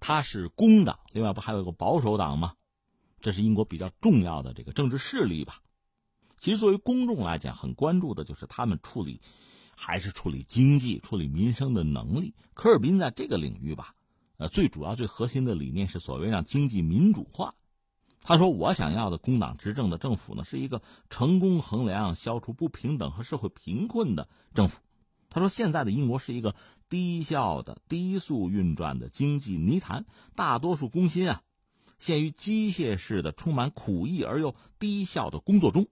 [0.00, 2.54] 他是工党，另外不还有一个保守党吗？
[3.20, 5.60] 这是英国比较重要的这个政治势力吧。
[6.40, 9.20] 其实，作为公众来讲，很关注的就是他们处理。
[9.80, 12.34] 还是处理经济、处理民生的能力。
[12.52, 13.94] 科尔宾在这个领域吧，
[14.36, 17.54] 呃，最主要、最核心的理念是所谓让经济民主化。
[18.20, 24.80] 他说：“我想要的工党执政的政府呢，是一个成功衡量、消除不平等和社会贫困的政府。”
[25.30, 26.56] 他说：“现在的英国是一个
[26.88, 31.42] 低效的、低速运转的经济泥潭，大多数工薪啊，
[32.00, 35.86] 陷于机械式的、充满苦役而又低效的工作中。”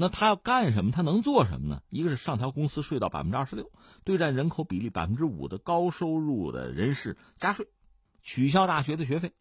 [0.00, 0.92] 那他要干什么？
[0.92, 1.82] 他能做什么呢？
[1.90, 3.72] 一个是上调公司税到百分之二十六，
[4.04, 7.66] 对占人口比例百分之五的高收入的人士加税，
[8.22, 9.32] 取消大学的学费，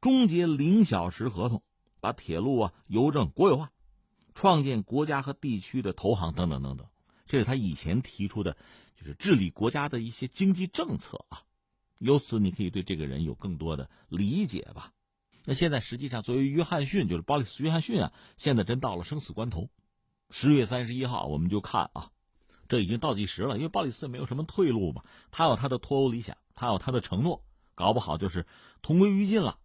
[0.00, 1.62] 终结零小时合同，
[2.00, 3.72] 把铁路啊、邮政国有化，
[4.34, 6.86] 创建国家和地区的投行等等等等。
[7.26, 8.56] 这是他以前提出的，
[8.98, 11.42] 就是治理国家的一些经济政策啊。
[11.98, 14.92] 由此你可以对这个人有更多的理解吧。
[15.44, 19.68] 那现在实际上，作为约翰逊，就是鲍里斯·约翰逊啊，现在真到了生死关头。
[20.30, 22.10] 十月三十一号，我们就看啊，
[22.68, 23.56] 这已经倒计时了。
[23.56, 28.46] 因为鲍里斯没有什么退路嘛，他有他的脱欧理想，他有他的承诺，搞不好就是
[28.82, 29.58] 同归于尽了。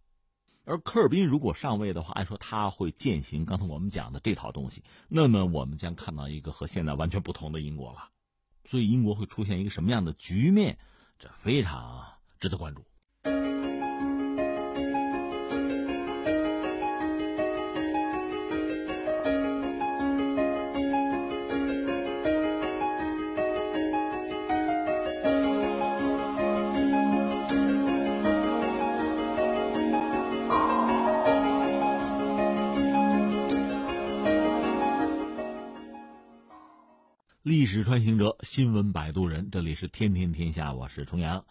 [0.63, 8.10] 而科尔宾如果上位的话，按说他会践行刚才我们讲的这套东西，那么我们将看到一个和现在完全不同的英国了。
[8.65, 10.78] 所以英国会出现一个什么样的局面，
[11.17, 12.06] 这非常
[12.39, 12.86] 值得关注。
[37.44, 41.44] 历史穿行者，新闻摆渡人，这里是天天天下，我是重阳。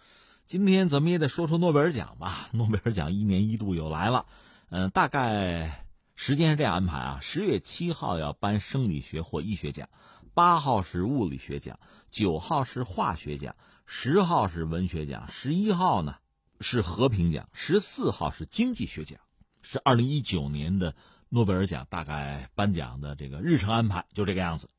[0.44, 2.48] 今天咱们也得说说诺贝尔奖吧。
[2.54, 4.26] 诺贝尔奖一年一度又来了，
[4.68, 5.84] 嗯，大概
[6.14, 9.88] 时间是这样安排啊：十月七号要颁生理学或医学奖，
[10.32, 16.14] 八号是物理学奖，九号是化学奖，十号是文学奖，十一号呢
[16.60, 19.18] 是和平奖，十四号是经济学奖。
[19.60, 20.94] 是二零一九年的
[21.30, 24.70] 诺贝尔奖大概颁奖的这个日程安排就这个样子。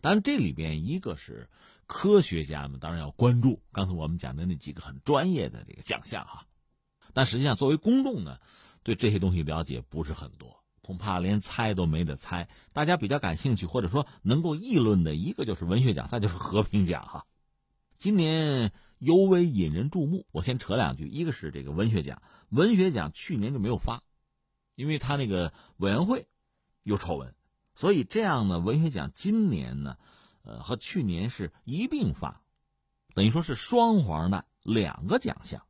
[0.00, 1.48] 当然，这里边一个是
[1.86, 6.46] 科学家们当然要关注，刚才我们讲的那几个很专业的这个奖项哈。
[7.14, 8.38] 但实际上，作为公众呢，
[8.82, 12.48] 对这些东西了解不是很多，恐怕连猜都没得猜。
[12.72, 17.26] 大家比较感兴趣或者说能够议论的一个就是文学奖，再就是和平奖哈。
[17.98, 20.26] 今年尤为引人注目。
[20.30, 24.04] 我先扯两句，一个是这个文学奖，文学奖去年就没有发，
[24.76, 26.28] 因为他那个委员会
[26.84, 27.34] 有丑闻，
[27.78, 29.96] 所以这样呢，文学奖今年呢，
[30.42, 32.42] 呃，和去年是一并发，
[33.14, 35.62] 等于说是双黄的两个奖项。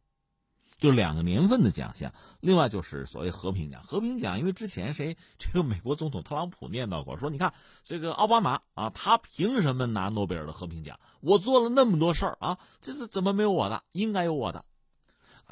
[0.79, 3.83] 就两个年份的奖项，另外就是所谓和平奖。
[3.83, 7.53] 和平奖，因为之前谁这个美国总统特朗普念叨过，说你看
[7.85, 10.99] 这个奥巴马啊，他凭什么拿诺贝尔的和平奖？
[11.21, 13.85] 我做了那么多事儿啊，这是怎么没有我的？
[13.93, 14.65] 应该有我的。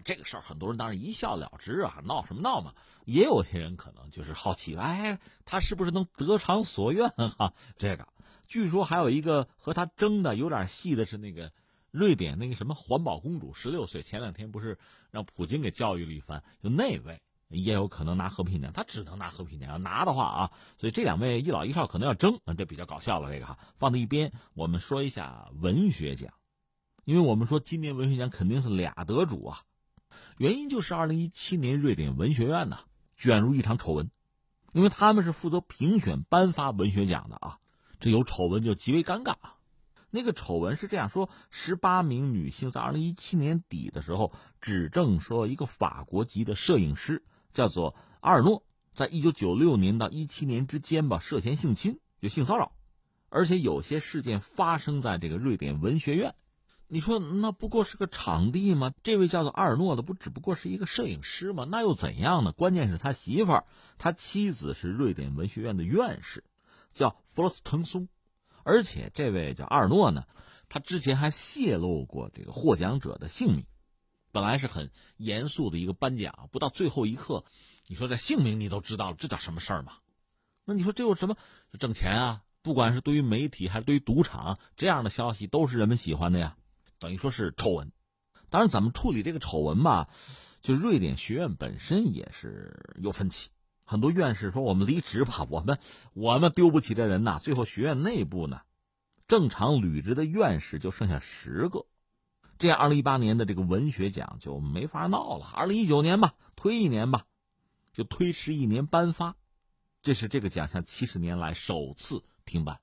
[0.05, 2.75] 这个事儿很多人当然一笑了之啊，闹什么闹嘛？
[3.05, 7.09] 也有些人可能就是好奇，哎，他是不是能得偿所愿？
[7.11, 8.07] 哈，这个
[8.47, 11.53] 据说还有一个和他争的有点戏的是那个。
[11.93, 14.79] 瑞典那个什么环保公主十六岁，前两天不是
[15.11, 16.45] 让普京给教育了一番？
[16.63, 23.33] 就那位也有可能拿和平奖，他只能拿和平奖，要拿的话啊，所以这两位一老一少可能要争，这比较搞笑了。
[23.33, 26.35] 这个哈放在一边，我们说一下文学奖，
[27.07, 29.63] 因为我们说今年文学奖肯定是俩得主啊，
[30.39, 32.81] 原因就是二零一七年瑞典文学院呢
[33.17, 34.11] 卷入一场丑闻，
[34.73, 37.59] 因为他们是负责评选颁发文学奖的啊，
[38.01, 39.37] 这有丑闻就极为尴尬。
[40.11, 47.25] 那个丑闻是这样说：十八名女性在二零一七年底的时候指证说，一个法国籍的摄影师
[47.55, 48.63] 叫做阿尔诺，
[48.95, 52.73] 在一九九六年到一七年之间吧，涉嫌性侵，就性骚扰，
[53.31, 56.35] 而且有些事件发生在这个瑞典文学院。
[56.89, 58.93] 你说那不过是个场地吗？
[59.03, 61.67] 这位叫做阿尔诺的不只不过是一个摄影师吗？
[61.69, 62.53] 那又怎样呢？
[62.53, 63.67] 关键是他媳妇儿，
[63.99, 66.45] 他妻子是瑞典文学院的院士，
[66.93, 68.09] 叫弗罗斯滕松。
[68.63, 70.27] 而且这位叫阿尔诺呢，
[70.69, 73.67] 他之前还泄露过这个获奖者的姓名，
[74.31, 77.45] 本来是很严肃的一个颁奖，不到最后一刻，
[77.89, 79.95] 你说这姓名你都知道了，这叫什么事儿嘛？
[80.65, 81.37] 那你说这有什么
[81.79, 82.43] 挣钱啊？
[82.63, 86.57] 不管是对于媒体还是对于赌场，这样的消息都是人们喜欢的呀，
[86.99, 87.93] 等于说是丑闻。
[88.49, 90.09] 当然，怎么处理这个丑闻吧，
[90.63, 93.51] 就瑞典学院本身也是有分歧。
[93.85, 95.79] 很多院士说：“我们离职吧，我们
[96.13, 98.63] 我们丢不起这人呐。”最后学院内部呢，
[99.29, 101.87] 正常履职的院士就剩下十个，
[102.59, 105.47] 这样二零一八年的这个文学奖就没法闹了。
[105.55, 107.27] 二零一九年吧，推一年吧，
[107.93, 109.37] 就推迟一年颁发，
[110.03, 112.81] 这是这个奖项七十年来首次停办。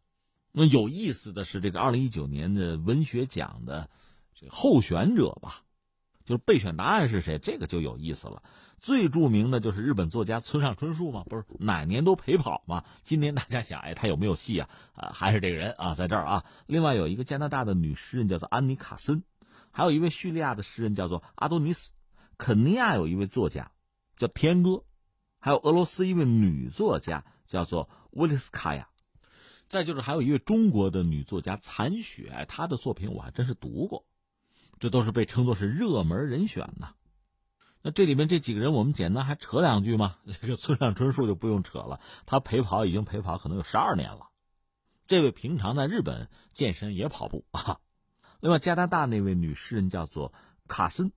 [0.56, 3.90] 那有意思的是，这个二零一九年的文学奖的
[4.36, 5.64] 这个候选者吧，
[6.26, 8.44] 就是备选答案是谁，这个就有意思了。
[8.80, 12.84] 最著名的就是日本作家村上春树嘛，不是哪年都陪跑嘛。
[13.02, 14.70] 今年大家想，哎，他有没有戏啊？
[14.94, 16.46] 啊，还是这个人啊，在这儿啊。
[16.68, 19.24] 另外有一个加拿大的女诗人叫做安妮卡森，
[19.72, 21.92] 还有一位叙利亚的诗人叫做阿多尼斯，
[22.38, 23.72] 肯尼亚有一位作家
[24.18, 24.84] 叫天歌，
[25.40, 28.90] 还有俄罗斯一位女作家叫做乌里斯卡娅，
[29.74, 34.06] 再就是还有一位中国的女作家残雪，她的作品我还真是读过，
[34.78, 36.94] 这都是被称作是热门人选呢。
[37.82, 40.18] 那这里面这几个人，我们简单还扯两句吗？
[40.40, 44.28] 这个村上春树就不用扯了，他陪跑已经陪跑可能有十二年了。
[45.08, 47.80] 这位平常在日本健身也跑步啊。
[48.42, 50.34] 另外，加拿大那位女诗人叫做
[50.68, 51.12] 卡森，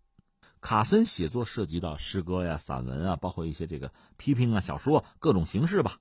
[0.62, 5.98] 卡森写作涉及到诗歌呀、散文啊，包括一些这个批评啊、小说各种形式吧。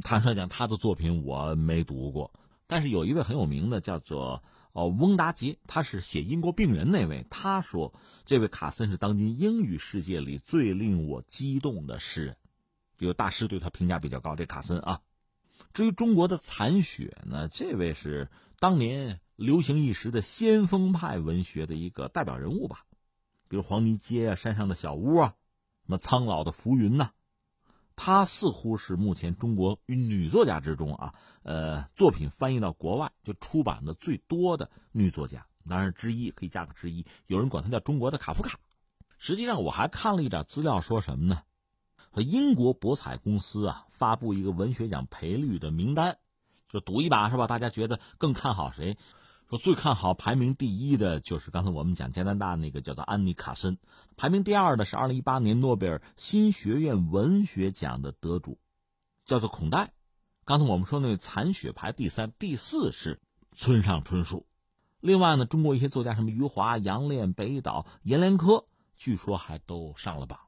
[0.00, 2.32] 坦率讲，他的作品我没读过，
[2.66, 4.42] 但是有一位很有名的叫做。
[4.72, 7.24] 哦，翁达杰，他是写英国病人那位。
[7.30, 7.94] 他说，
[8.26, 12.36] 这位卡森是当今英语世界里最令我激动的诗人，
[12.98, 14.36] 有大师对他评价比较高。
[14.36, 15.00] 这卡森啊，
[15.72, 18.28] 至于中国的残雪呢，这位是
[18.58, 22.84] 当年流行一时的先锋派文学的一个代表人物吧，
[23.48, 25.36] 比如黄泥街啊、山上的小屋啊，
[25.86, 27.12] 什么苍老的浮云呐。
[27.96, 37.04] 她似乎是目前中国女作家之中啊，呃，作品翻译到国外就出版的最多的女作家，当然之一可以加个之一。
[37.26, 38.60] 有人管她叫中国的卡夫卡。
[39.18, 41.40] 实际上，我还看了一点资料，说什么呢？
[42.12, 46.18] 说英国博彩公司啊，发布一个文学奖赔率的名单，
[46.68, 47.46] 就赌一把是吧？
[47.46, 48.98] 大家觉得更看好谁？
[49.48, 53.78] 说最看好排名第一的就是刚才我们讲加拿大那个叫做安妮卡森，
[54.16, 58.58] 排名第二的是二零一八年诺贝尔新学院文学奖的得主，
[59.24, 59.92] 叫做孔代。
[60.44, 63.20] 刚才我们说那个残雪排第三，第四是
[63.52, 64.46] 村上春树。
[65.00, 68.66] 另外呢，中国一些作家什么余华、杨炼、北岛、阎连科，
[68.96, 70.40] 据说还都上了榜。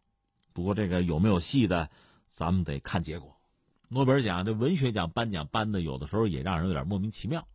[0.52, 1.88] 不过这个有没有戏的，
[2.32, 3.36] 咱们得看结果。
[3.88, 7.46] 诺贝尔奖这文学奖颁奖颁的有的时候也让人有点莫名其妙。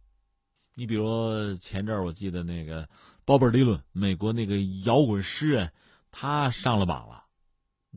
[0.75, 2.89] 你比如前阵儿，我记得那个
[3.25, 5.71] 鲍勃迪伦，美国那个摇滚诗人，
[6.09, 7.25] 他上了榜了。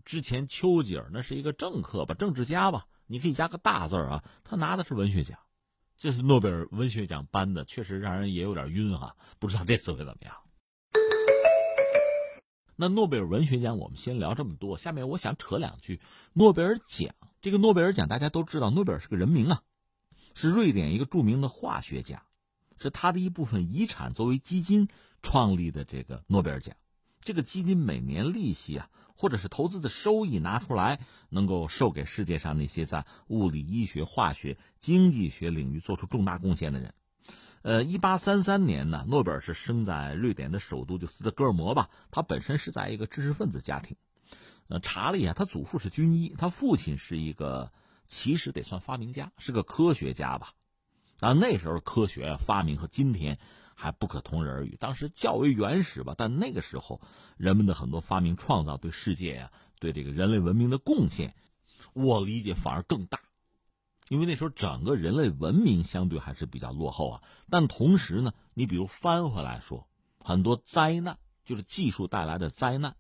[0.05, 4.25] 之前丘吉尔那是一个政客吧，政治家吧，你可以加个大字儿啊。
[4.45, 5.39] 他拿的是文学奖，
[5.97, 9.17] 这是诺贝尔文学奖颁的，确实让人也有点晕哈。
[9.39, 10.35] 不知道这次会怎么样。
[12.77, 15.99] 那诺贝尔文学奖我们先聊这么多，下面我想扯两句
[16.35, 17.15] 诺贝尔奖。
[17.41, 19.63] 这个诺贝尔奖大家都知道，诺贝尔是个人名啊，
[20.35, 22.25] 是瑞典一个著名的化学家，
[22.79, 24.89] 是他的一部分遗产作为基金
[25.23, 26.77] 创立的这个诺贝尔奖。
[27.21, 36.95] 这个基金每年利息啊，或者是投资的收益拿出来，能够授给世界上那些在物理、医学、化学、经济学领域做出重大贡献的人。
[37.63, 41.91] 呃，一八三三年呢，诺贝尔是生在瑞典的首都就斯德哥尔摩吧。
[42.13, 43.97] 他本身是在一个知识分子家庭。
[44.69, 47.73] 呃，查了一下，他祖父是军医，他父亲是一个，
[48.07, 50.53] 其实得算发明家，是个科学家吧。
[51.21, 53.39] 啊，那时候科学发明和今天
[53.75, 54.77] 还不可同日而语。
[54.79, 57.01] 当时较为原始吧，但那个时候
[57.37, 61.35] 人们的很多发明创造对世界呀，对这个人类文明的贡献，
[61.95, 63.21] 我理解反而更大。
[64.09, 69.89] 因为那时候整个人类文明相对还是比较落后啊，但同时呢，你比如翻回来说，
[70.21, 72.95] 很多灾难就是技术带来的灾难，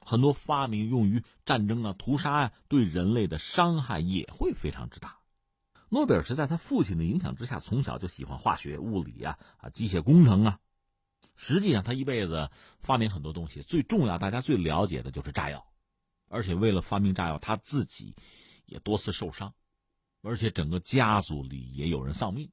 [0.00, 5.16] 很多发明用于战争啊、屠杀呀，对人类的伤害也会非常之大。
[5.92, 10.58] 诺贝尔是在他父亲的影响之下，从小就喜欢化学、物理啊、啊机械工程啊。
[11.36, 15.66] 实际上，他一辈子发明很多东西，最重要、大家最了解的就是炸药，
[16.30, 18.16] 而且为了发明炸药，他自己
[18.64, 19.52] 也多次受伤。
[20.22, 22.50] 而且整个家族里也有人丧命，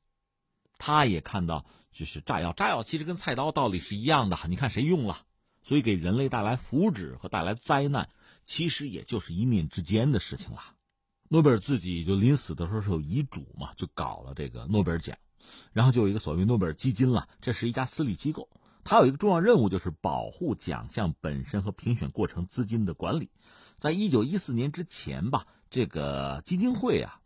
[0.77, 5.25] 他也看到，就是炸药，炸药其实跟菜刀道理是一样的，你看谁用了，
[5.63, 8.09] 所以给人类带来福祉和带来灾难，
[8.43, 10.75] 其实也就是一念之间的事情了。
[11.29, 15.17] 诺贝尔自己就临死的时候是有遗嘱嘛，就搞了这个诺贝尔奖，
[15.71, 18.49] 然后就有一个所谓诺贝尔基金了，这是一家私立机构，
[18.83, 23.29] 它有一个重要任务就是保护奖项本身和评选过程资金的管理。
[23.77, 27.21] 在一九一四年之前吧，这个基金会啊。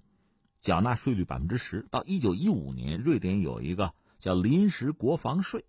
[0.62, 5.66] 缴纳税率百分之十，到一九一五年，瑞典有一个叫临时国防税，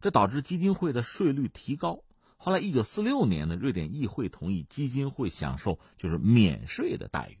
[0.00, 2.04] 这导致基金会的税率提高。
[2.36, 7.39] 后来一九四六年呢，瑞典议会同意基金会享受就是免税的待遇。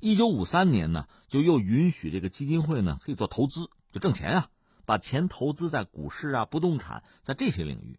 [0.00, 4.50] 一九五三年呢，就又允许这个基金会呢可以做投资，就挣钱啊，
[4.84, 7.98] 把钱投资在股市啊、不动产，在这些领域。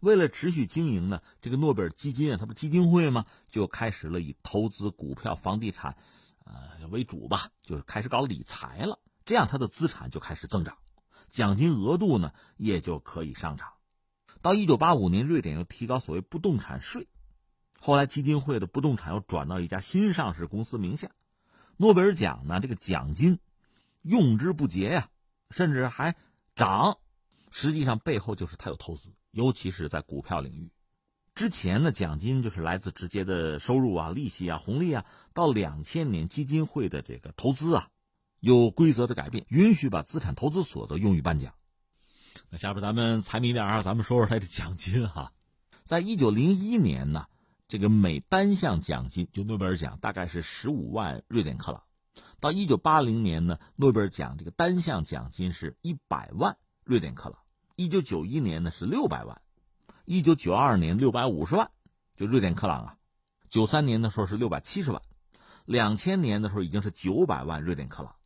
[0.00, 3.26] 为了持续经营呢，这个诺贝尔基金啊，它不基金会吗？
[3.50, 5.96] 就开始了以投资股票、房地产。
[6.44, 10.76] 呃，为主吧，就是开始搞理财了，这样他的资产就开始增长，
[11.28, 13.74] 奖金额度呢也就可以上涨。
[14.40, 17.06] 到一九八五年，瑞典又提高所谓不动产税，
[17.78, 21.12] 后来基金会的不动产又转到一家新上市公司名下。
[21.76, 23.38] 诺贝尔奖呢，这个奖金
[24.02, 25.08] 用之不竭呀，
[25.50, 26.16] 甚至还
[26.54, 26.98] 涨。
[27.50, 30.70] 实际上背后就是他有投资，尤其是在股票领域。
[31.34, 35.06] 之前的奖金就是来自直接的收入啊、利息啊、红利啊。
[35.32, 37.88] 到两千年，基金会的这个投资啊，
[38.38, 41.54] 有规则的改变，允许把资产投资所得用于颁奖。
[42.50, 45.32] 那下边咱们财迷点啊，咱们说说他的奖金哈。
[45.84, 47.26] 在一九零一年呢，
[47.72, 51.84] 这个每单项奖金就诺贝尔奖大概是十五万瑞典克朗。
[52.38, 57.38] 到一九八零年呢，诺贝尔奖这个单项奖金是一百万瑞典克朗。
[57.74, 59.40] 一九九一年呢是六百万。
[60.04, 61.70] 一九九二年六百五十万，
[62.14, 62.98] 就瑞典克朗啊。
[63.48, 65.00] 九三年的时候是六百七十万，
[65.64, 68.16] 两千年的时候已经是九百万瑞典克朗。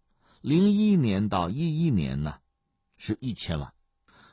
[0.41, 2.39] 零一年到一一年呢，
[2.97, 3.73] 是一千万。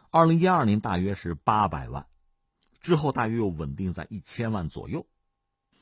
[0.10, 2.08] 二零一二年大约是八百万，
[2.84, 5.08] 之后大约又稳定在一千万左右。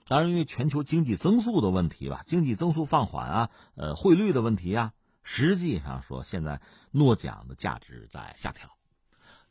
[0.08, 4.94] 当然，因为全球经济增速的问题吧，经济增速放缓啊，呃，汇率的问题啊，
[5.24, 8.70] 实际上说现在诺奖的价值在下调。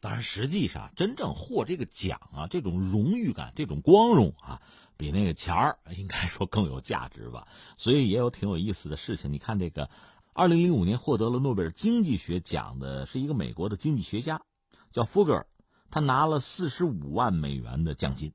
[0.01, 4.63] 当然，实际上真正获这个奖啊，这种荣誉感、这种光荣啊，
[4.97, 7.49] 比那个钱儿应该说更有价值吧。
[7.77, 9.33] 所以也有挺有意思的事情。
[9.33, 9.91] 你看，这个
[10.33, 14.43] 二零零五年获得了诺贝尔经济学奖的是一个美国的经济学家，
[14.91, 15.47] 叫福格尔，
[15.91, 18.33] 他拿了四十五万美元的奖金，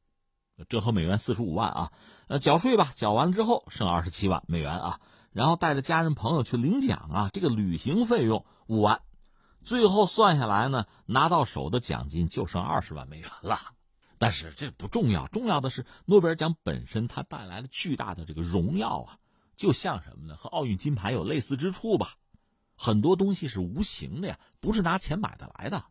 [0.70, 1.91] 折合美元四十五万啊。
[2.28, 4.99] 呃，缴税吧，缴完之后剩二十七万美元啊，
[5.32, 9.01] 然后带着家人朋友去领奖啊，这个旅行费用五万。
[9.64, 13.58] 最后算下来呢，拿到手的奖金就剩二十万美元了。
[14.18, 19.18] 但是这不重要，重要的是诺贝尔奖本身它带来了巨大的这个荣耀啊，
[19.56, 20.36] 就像什么呢？
[20.38, 22.16] 和奥运金牌有类似之处吧。
[22.78, 25.86] 很多东西是无形的呀，不是拿钱买的来的。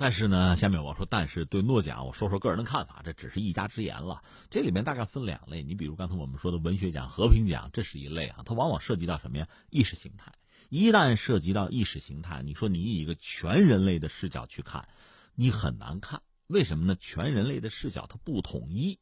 [0.00, 4.22] 但是呢，下面我说，但是对诺奖，我说说个人的看法，这只是一家之言了。
[4.48, 9.48] 这里面大概分两类，你比如刚才我们说的文学奖、和平奖，这是一类啊，它往往涉及到什么呀？
[9.70, 10.32] 意识形态。
[10.68, 14.88] 一旦涉及到意识形态，你说你以一个全人类的视角去看，
[15.34, 16.22] 你很难看。
[16.46, 16.94] 为什么呢？
[16.94, 19.00] 全人类的视角它不统一，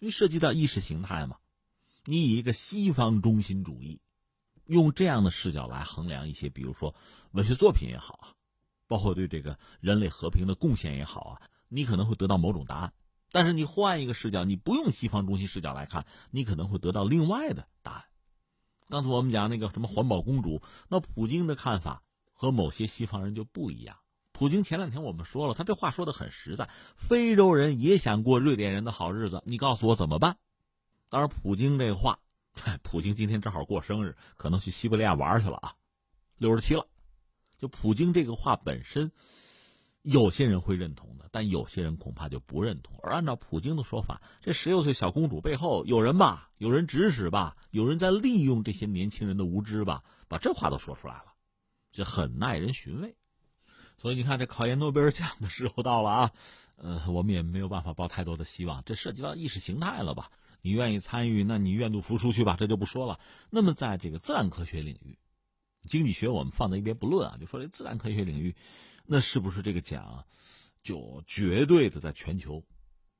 [0.00, 1.36] 因为涉及到意识形态嘛。
[2.06, 4.00] 你以一个西方中心主义，
[4.66, 6.96] 用这样的视角来衡量一些，比如说
[7.30, 8.34] 文学作品也好啊，
[8.94, 12.92] 包括对这个人类和平的贡献也好啊，你可能会得到某种答案。
[13.32, 18.04] 但是你换一个视角，你不用西方中心视角来看，你可能会得到另外的答案。
[18.88, 23.96] 刚才我们讲那个什么环保公主，那普京的看法和某些西方人就不一样。
[24.30, 30.36] 普京前两天我们说了，他这话说的很实在，非洲人也想过瑞典人的好日子，你告诉我怎么办？
[31.08, 32.20] 当然，普京这话，
[32.84, 35.74] 普京今天正好过生日，可能去西伯利亚玩去了啊，
[36.38, 36.86] 六十七了。
[37.64, 39.10] 就普京这个话本身，
[40.02, 43.00] 有些人会认同的，但有些人恐怕就不认同。
[43.02, 51.32] 而按照普京的说法，这十六岁小公主背后有人吧，有人指使吧，有人在利用这些年轻人的无知吧，把这话都说出来了，
[51.90, 53.16] 这很耐人寻味。
[53.96, 56.32] 所以你看，这考验诺贝尔奖的时候到了啊，
[56.76, 60.30] 呃，我们也没有办法抱太多的希望，这涉及到意识形态了吧？
[60.60, 63.18] 你愿意参与，那你愿赌服输去吧，这就不说了。
[63.48, 65.16] 那么，在这个自然科学领域，
[65.86, 68.54] 经济学我们放在一边不论啊，就说这自然科学领域，
[69.06, 70.24] 那是不是这个奖
[70.82, 72.62] 就绝对的在全球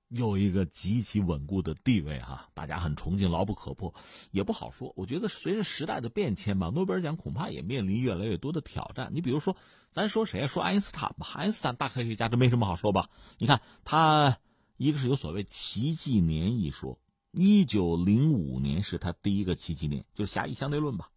[0.09, 2.21] 有一个极其稳固的地位？
[2.21, 3.95] 哈，大家很崇敬，牢不可破，
[4.31, 4.93] 也不好说。
[4.97, 9.11] 我觉得随着时代的变迁吧，诺贝尔奖恐怕也面临越来越多的挑战。
[9.12, 9.57] 你比如说，
[9.91, 10.47] 咱说谁？
[10.47, 13.11] 说爱因斯坦吧，爱因斯坦大科学家，这没什么好说吧？
[13.39, 14.39] 你看他
[14.77, 16.99] 一个是有所谓奇迹年一说。
[17.33, 21.11] 一九零五年是他第一个奇迹年，就是狭义相对论吧。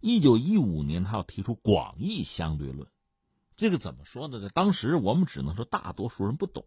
[0.00, 2.86] 一九一五年，他要提出广义相对论，
[3.56, 4.40] 这个怎么说呢？
[4.40, 6.64] 在当时，我们只能说大多数人不懂。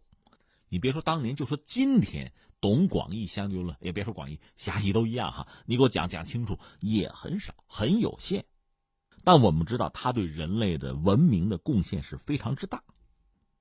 [0.68, 5.46] 你别说当年，就说今天，懂广义相对论，也别说广义狭义都一样哈。
[5.66, 8.44] 你给我讲讲清楚，也很少，很有限。
[9.22, 12.82] 但我们知道，他对人类的文明的贡献是非常之大，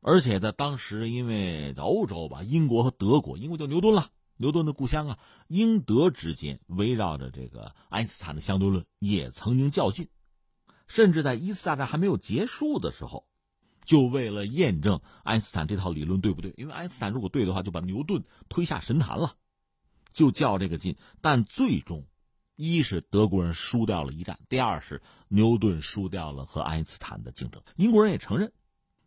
[0.02, 4.12] 而且在当时，因为在欧洲吧，英国和德国，英国叫牛顿了。
[4.38, 10.10] 牛顿的故乡啊，英德之间围绕着这个爱因斯坦的相对论也曾经较劲，
[10.88, 13.28] 甚至在一次大战还没有结束的时候，
[13.86, 19.34] 就为了验证爱因斯坦这套理论对不对，因为爱因斯坦如果对的话，就把牛顿推下神坛了，
[20.14, 20.98] 就较这个劲。
[21.22, 22.06] 但最终，
[22.56, 27.62] 一是德国人输掉了一战，第二是牛顿输掉了和爱因斯坦的竞争。
[27.76, 28.52] 英国人也承认，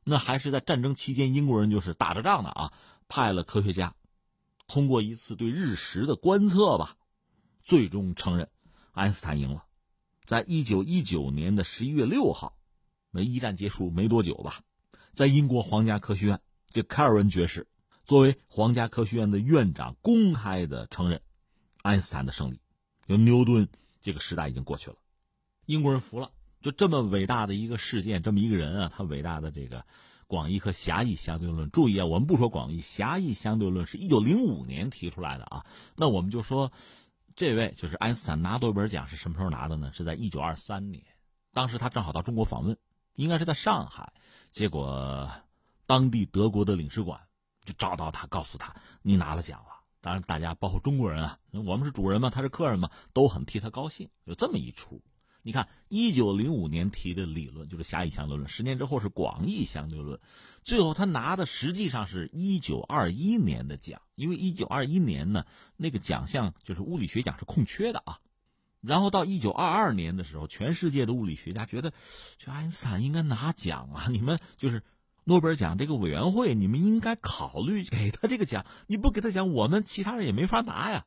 [0.04, 2.72] 那还是在战争期间，英国人就是打着仗的啊，
[3.08, 3.94] 派了科学家。
[4.66, 6.96] 通过一次对日食的观测吧，
[7.62, 8.48] 最终承认
[8.92, 9.64] 爱因斯坦赢了。
[10.24, 12.56] 在一九一九年的十一月六号，
[13.10, 14.62] 那一战结束没多久吧，
[15.12, 16.40] 在英国皇家科学院，
[16.72, 17.68] 这凯尔文爵士
[18.04, 21.22] 作为皇家科学院的院长，公开的承认
[21.82, 22.60] 爱因斯坦的胜利。
[23.06, 23.68] 有牛顿
[24.02, 24.96] 这个时代已经过去了，
[25.64, 26.32] 英国人服了。
[26.60, 29.86] 就这么伟大的一个事件，这么一个人啊，他伟大的这个。
[30.26, 35.64] 广义和狭义相对论，注意啊，我们不说广义，狭义相对论是一九零五年提出来的啊。
[35.94, 36.72] 那我们就说，
[37.34, 39.92] 这位就是爱因斯坦拿诺贝尔奖是什么时候拿的呢？
[39.92, 41.04] 是在一九二三年，
[41.52, 42.76] 当时他正好到中国访问，
[43.14, 44.12] 应该是在上海，
[44.50, 45.30] 结果
[45.86, 47.20] 当地德国的领事馆
[47.64, 49.76] 就找到他，告诉他你拿了奖了。
[50.00, 54.08] 当然，大家包括中国人啊，我们是主人嘛，他是客人嘛，都很替他高兴。
[54.24, 55.02] 有这么一出。
[55.46, 60.18] 你看，一九零五年提的理论就是狭义相对论，十年之后是广义相对论，
[60.64, 68.18] 最后他拿的实际上是一九二一年的奖，因为一九二一年呢，那个奖项就是物理学奖是空缺的啊。
[68.80, 71.92] 然后到一九二二年的时候，全世界的物理学家觉得，
[72.38, 74.08] 这爱因斯坦应该拿奖啊！
[74.10, 74.82] 你们就是
[75.22, 78.66] 诺贝尔奖这个委员会，你们应该考虑给他这个奖。
[78.88, 81.06] 你不给他奖，我们其他人也没法拿呀。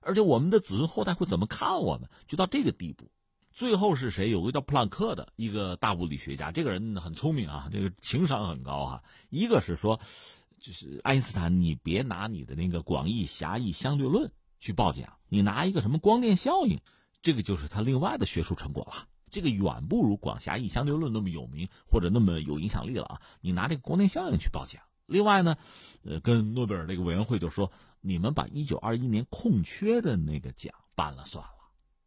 [0.00, 2.10] 而且我们的子孙后代会怎么看我们？
[2.26, 3.12] 就到这个地步。
[3.56, 4.30] 最后是谁？
[4.30, 9.02] 有个叫普朗克的一个大物理学家，这个人很聪明啊，这个情商很高哈。
[9.30, 9.98] 一个是说，
[10.60, 14.30] 就是爱因斯坦，你别拿你的那个广义狭义相对论
[14.60, 16.78] 去报奖，你拿一个什么光电效应，
[17.22, 19.08] 这个就是他另外的学术成果了。
[19.30, 23.22] 这个远不如广狭义相对论那么有名或者那么有影响力了啊。
[23.40, 24.82] 你拿这个光电效应去报奖。
[25.06, 25.56] 另外呢，
[26.04, 31.55] 呃，跟诺贝尔这个委员会就说，你们把一九二一年空缺的那个奖办了算了。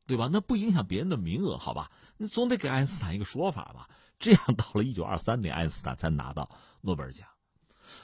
[0.09, 0.27] 对吧？
[0.33, 1.91] 那不影响别人的名额，好吧？
[2.17, 3.87] 你总得给爱因斯坦一个说法吧？
[4.17, 6.49] 这样到了一九二三年，爱因斯坦才拿到
[6.81, 7.27] 诺贝尔奖。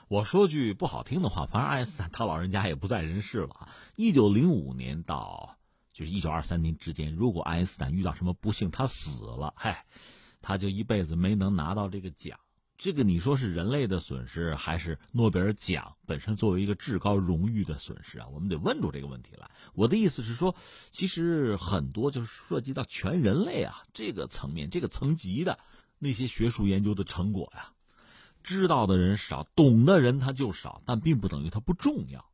[0.07, 3.67] 我说句不好听的话，反正爱因斯坦他老人家也不在人世了。
[3.95, 5.57] 一九零五年到
[5.93, 9.83] 就是一九二三年之间，如果爱因斯坦遇到什么不幸，他死了，嗨，
[10.43, 12.37] 他就一辈子没能拿到这个奖。
[12.77, 18.27] 这个你说是人类的损失，还是诺贝尔奖本身作为一个至高荣誉的损失啊？
[18.27, 19.49] 我们得问出这个问题来。
[19.73, 20.53] 我的意思是说，
[20.91, 25.57] 其实很多就是涉及到全人类啊这个层面、这个层级的
[25.99, 27.71] 那些学术研究的成果呀，
[28.43, 32.25] 知道的人少，懂的人他就少，但并不等于他不重要。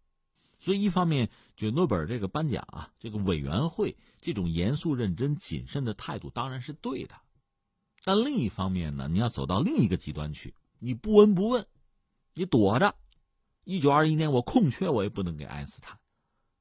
[0.60, 7.16] 所以，一方面，就诺贝尔这个颁奖啊，这个委员会这种严肃、认真、谨慎的态度当然是对的。
[8.04, 11.68] 但另一方面呢，你要走到另一个极端去，你不闻不问，
[12.34, 12.96] 你躲着。
[13.64, 16.00] 一九二一年我空缺，我也不能给爱因斯坦。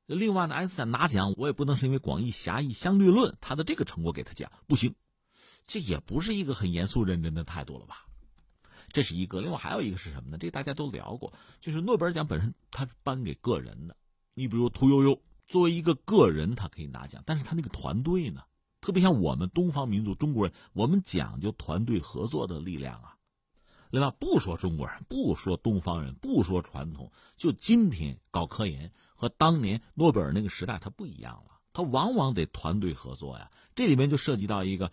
[0.07, 4.95] 另外呢，爱因斯坦拿奖，我也不能是因为广义狭义相对论他的这个成果给他奖，不行。
[5.66, 8.07] 这也不是一个很严肃认真的态度了吧？
[8.93, 9.41] 这是一个。
[9.41, 10.36] 另外还有一个是什么呢？
[10.38, 13.97] 这大家都聊过，就是诺贝尔奖本身它是颁给个人的。
[14.34, 18.43] 你比如屠呦呦作为一个个人，他可以拿奖，但是他那个团队呢？
[18.81, 23.16] 特别像我们东方民族中国人，我们讲究团队合作的力量啊。
[23.91, 31.61] 另外，不说中国人，不说东方人，不说传统，就今天搞科研和当年诺贝尔那个时代，它不一样了。
[31.72, 33.51] 它往往得团队合作呀。
[33.74, 34.91] 这里面就涉及到一个，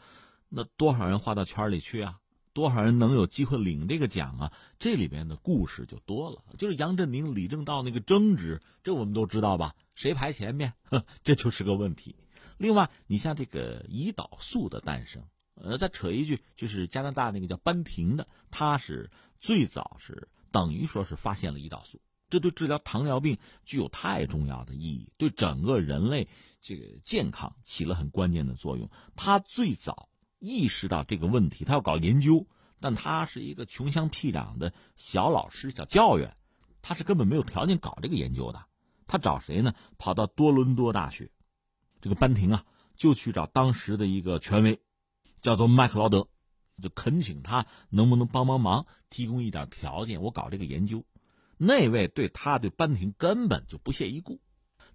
[0.49, 2.19] 那多少人划到圈里去啊？
[2.53, 4.51] 多少人能有机会领这个奖啊？
[4.79, 6.43] 这里边的故事就多了。
[6.57, 9.75] 就是杨振宁、李政道那个争执，这我们都知道吧？
[9.93, 10.73] 谁排前面？
[11.23, 12.15] 这就是个问题。
[12.57, 15.23] 另外，你像这个胰岛素的诞生，
[15.55, 26.27] 呃，再扯一句，就是加拿大那个叫班廷的，他是最早是等于说是发现了胰岛素，这对治疗糖尿病具有太重要的意义，对整个人类
[26.61, 28.89] 这个健康起了很关键的作用。
[29.15, 32.47] 他最早意识到这个问题，他要搞研究，
[32.79, 36.35] 但他是一个穷乡僻壤的小老师、小教员，
[36.81, 38.65] 他是根本没有条件搞这个研究的。
[39.05, 39.73] 他找谁呢？
[39.97, 41.31] 跑到多伦多大学。
[42.07, 42.63] 这个班廷啊，
[42.95, 44.79] 就去找当时的一个权威，
[45.41, 46.29] 叫做麦克劳德，
[46.81, 51.03] 就恳请他能不能帮帮忙，提供一点条件，我搞这个研究。
[51.57, 54.39] 那位对他对班廷根本就不屑一顾。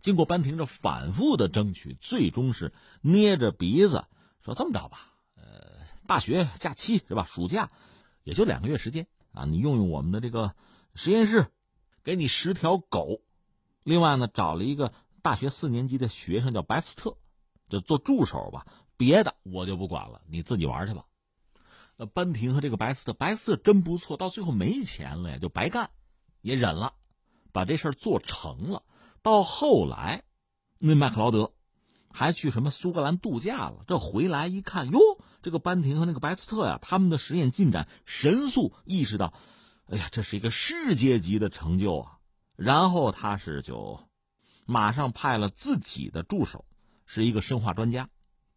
[0.01, 4.07] 经过班廷这反复的争取，最终是捏着鼻子
[4.43, 5.45] 说：“这么着吧，呃，
[6.07, 7.27] 大学假期是吧？
[7.29, 7.71] 暑假
[8.25, 10.55] 也就两个月时间啊，你用用我们的这个
[10.95, 11.49] 实验室，
[12.05, 13.21] 给你十条狗。
[13.83, 17.17] 另外呢，找了一个。”大学四年级的学生叫白斯特，
[17.69, 18.67] 就做助手吧，
[18.97, 21.07] 别的我就不管了，你自己玩去吧。
[21.97, 25.91] 那班廷和这个白斯特，白斯特真不错，到最后没钱了呀，就白干，
[26.41, 26.95] 也忍了，
[27.53, 28.83] 把这事儿做成了。
[29.23, 30.25] 到后来，
[30.79, 31.53] 那麦克劳德
[32.11, 34.99] 还去什么苏格兰度假了，这回来一看，哟，
[35.41, 39.33] 这个班廷和那个白斯特呀，他们的实验进展神速，意识到，
[39.87, 42.19] 哎呀，这是一个世界级的成就啊。
[42.57, 44.01] 然后他是就。
[44.73, 46.65] 马上派了自己的助手，
[47.05, 48.09] 是一个生化专家，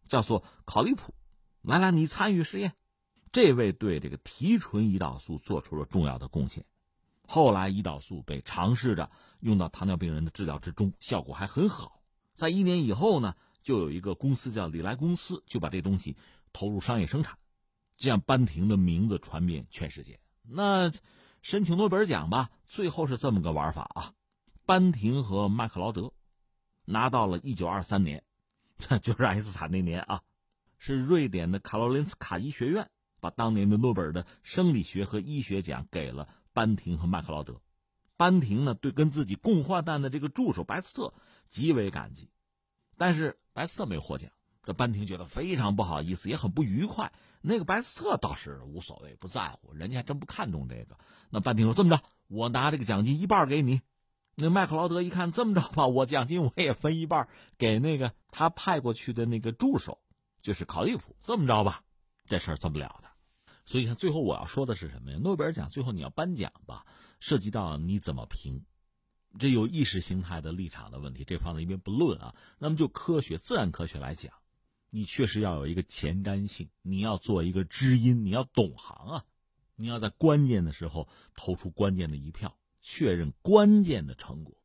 [0.08, 1.14] 叫做考利普。
[1.60, 2.72] 来来，你参与实验。
[3.32, 6.64] 这位对这个提纯胰岛素做出了重要的贡献。
[7.28, 9.10] 后来，胰岛素被尝试着
[9.40, 12.00] 用到糖尿病人的治疗之中，效果还很好。
[12.34, 16.16] 在一年以后呢，就有一个公司叫李莱公司，就把这东西
[16.54, 17.36] 投入商业生产，
[17.98, 20.18] 这样班廷的名字传遍全世界。
[20.42, 20.90] 那
[21.42, 24.12] 申请诺贝尔奖吧，最后是这么个玩法啊。
[24.66, 26.12] 班廷和麦克劳德
[26.84, 28.24] 拿到了一九二三年，
[29.00, 30.22] 就是爱因斯坦那年啊，
[30.78, 32.90] 是瑞典的卡罗林斯卡医学院
[33.20, 37.60] 把当年的诺贝尔的生理学和医学奖给了班廷和麦克劳德。
[38.16, 41.14] 班廷呢，对跟自己共患难的这个助手白斯特
[41.48, 42.28] 极为感激，
[42.96, 44.30] 但是白斯特没有获奖，
[44.64, 47.12] 这班廷觉得非常不好意思，也很不愉快。
[47.40, 50.98] 那个白斯特倒是无所谓，不在乎，人家还真不看重这个。
[51.30, 53.80] 那班廷说：“这么着，我拿这个奖金一半给你。”
[54.38, 57.26] 那麦克劳德一看这么着吧，我奖金我也分一半
[57.56, 59.98] 给那个他派过去的那个助手，
[60.42, 61.16] 就是考利普。
[61.20, 61.84] 这么着吧，
[62.26, 63.08] 这事儿做不了的。
[63.64, 65.18] 所以看最后我要说的是什么呀？
[65.22, 66.84] 诺贝尔奖最后你要颁奖吧，
[67.18, 68.66] 涉及到你怎么评，
[69.38, 72.34] 这有意识形态的立场的问题，这放在一边不论啊。
[72.58, 74.34] 那么就科学自然科学来讲，
[74.90, 79.24] 你确实要有一个前瞻性，你要做一个知音，你要懂行啊，
[79.76, 82.54] 你要在关键的时候投出关键的一票。
[82.88, 84.56] 确认关键的成果，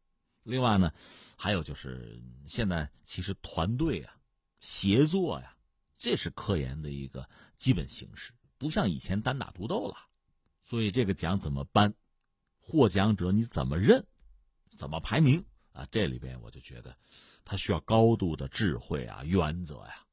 [0.44, 0.94] 另外呢，
[1.36, 4.16] 还有就是现在其实团队啊、
[4.60, 5.58] 协作呀，
[5.98, 9.96] 这是科研的一个基本形式，不像以前单打独斗了。
[10.64, 11.92] 所以这个奖怎么颁，
[12.60, 14.06] 获奖者你怎么认，
[14.78, 15.44] 怎么排名
[15.74, 15.88] 啊？
[15.92, 16.96] 这里边我就觉得，
[17.44, 20.06] 它需要高度的智慧啊、原则呀、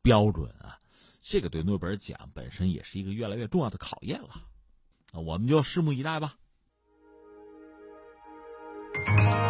[0.00, 0.80] 标准啊。
[1.20, 4.48] 这个对诺贝尔奖本身也是一个越来越重要的考验了。
[5.12, 6.38] 那我们就拭目以待吧。
[8.94, 9.49] Thank you.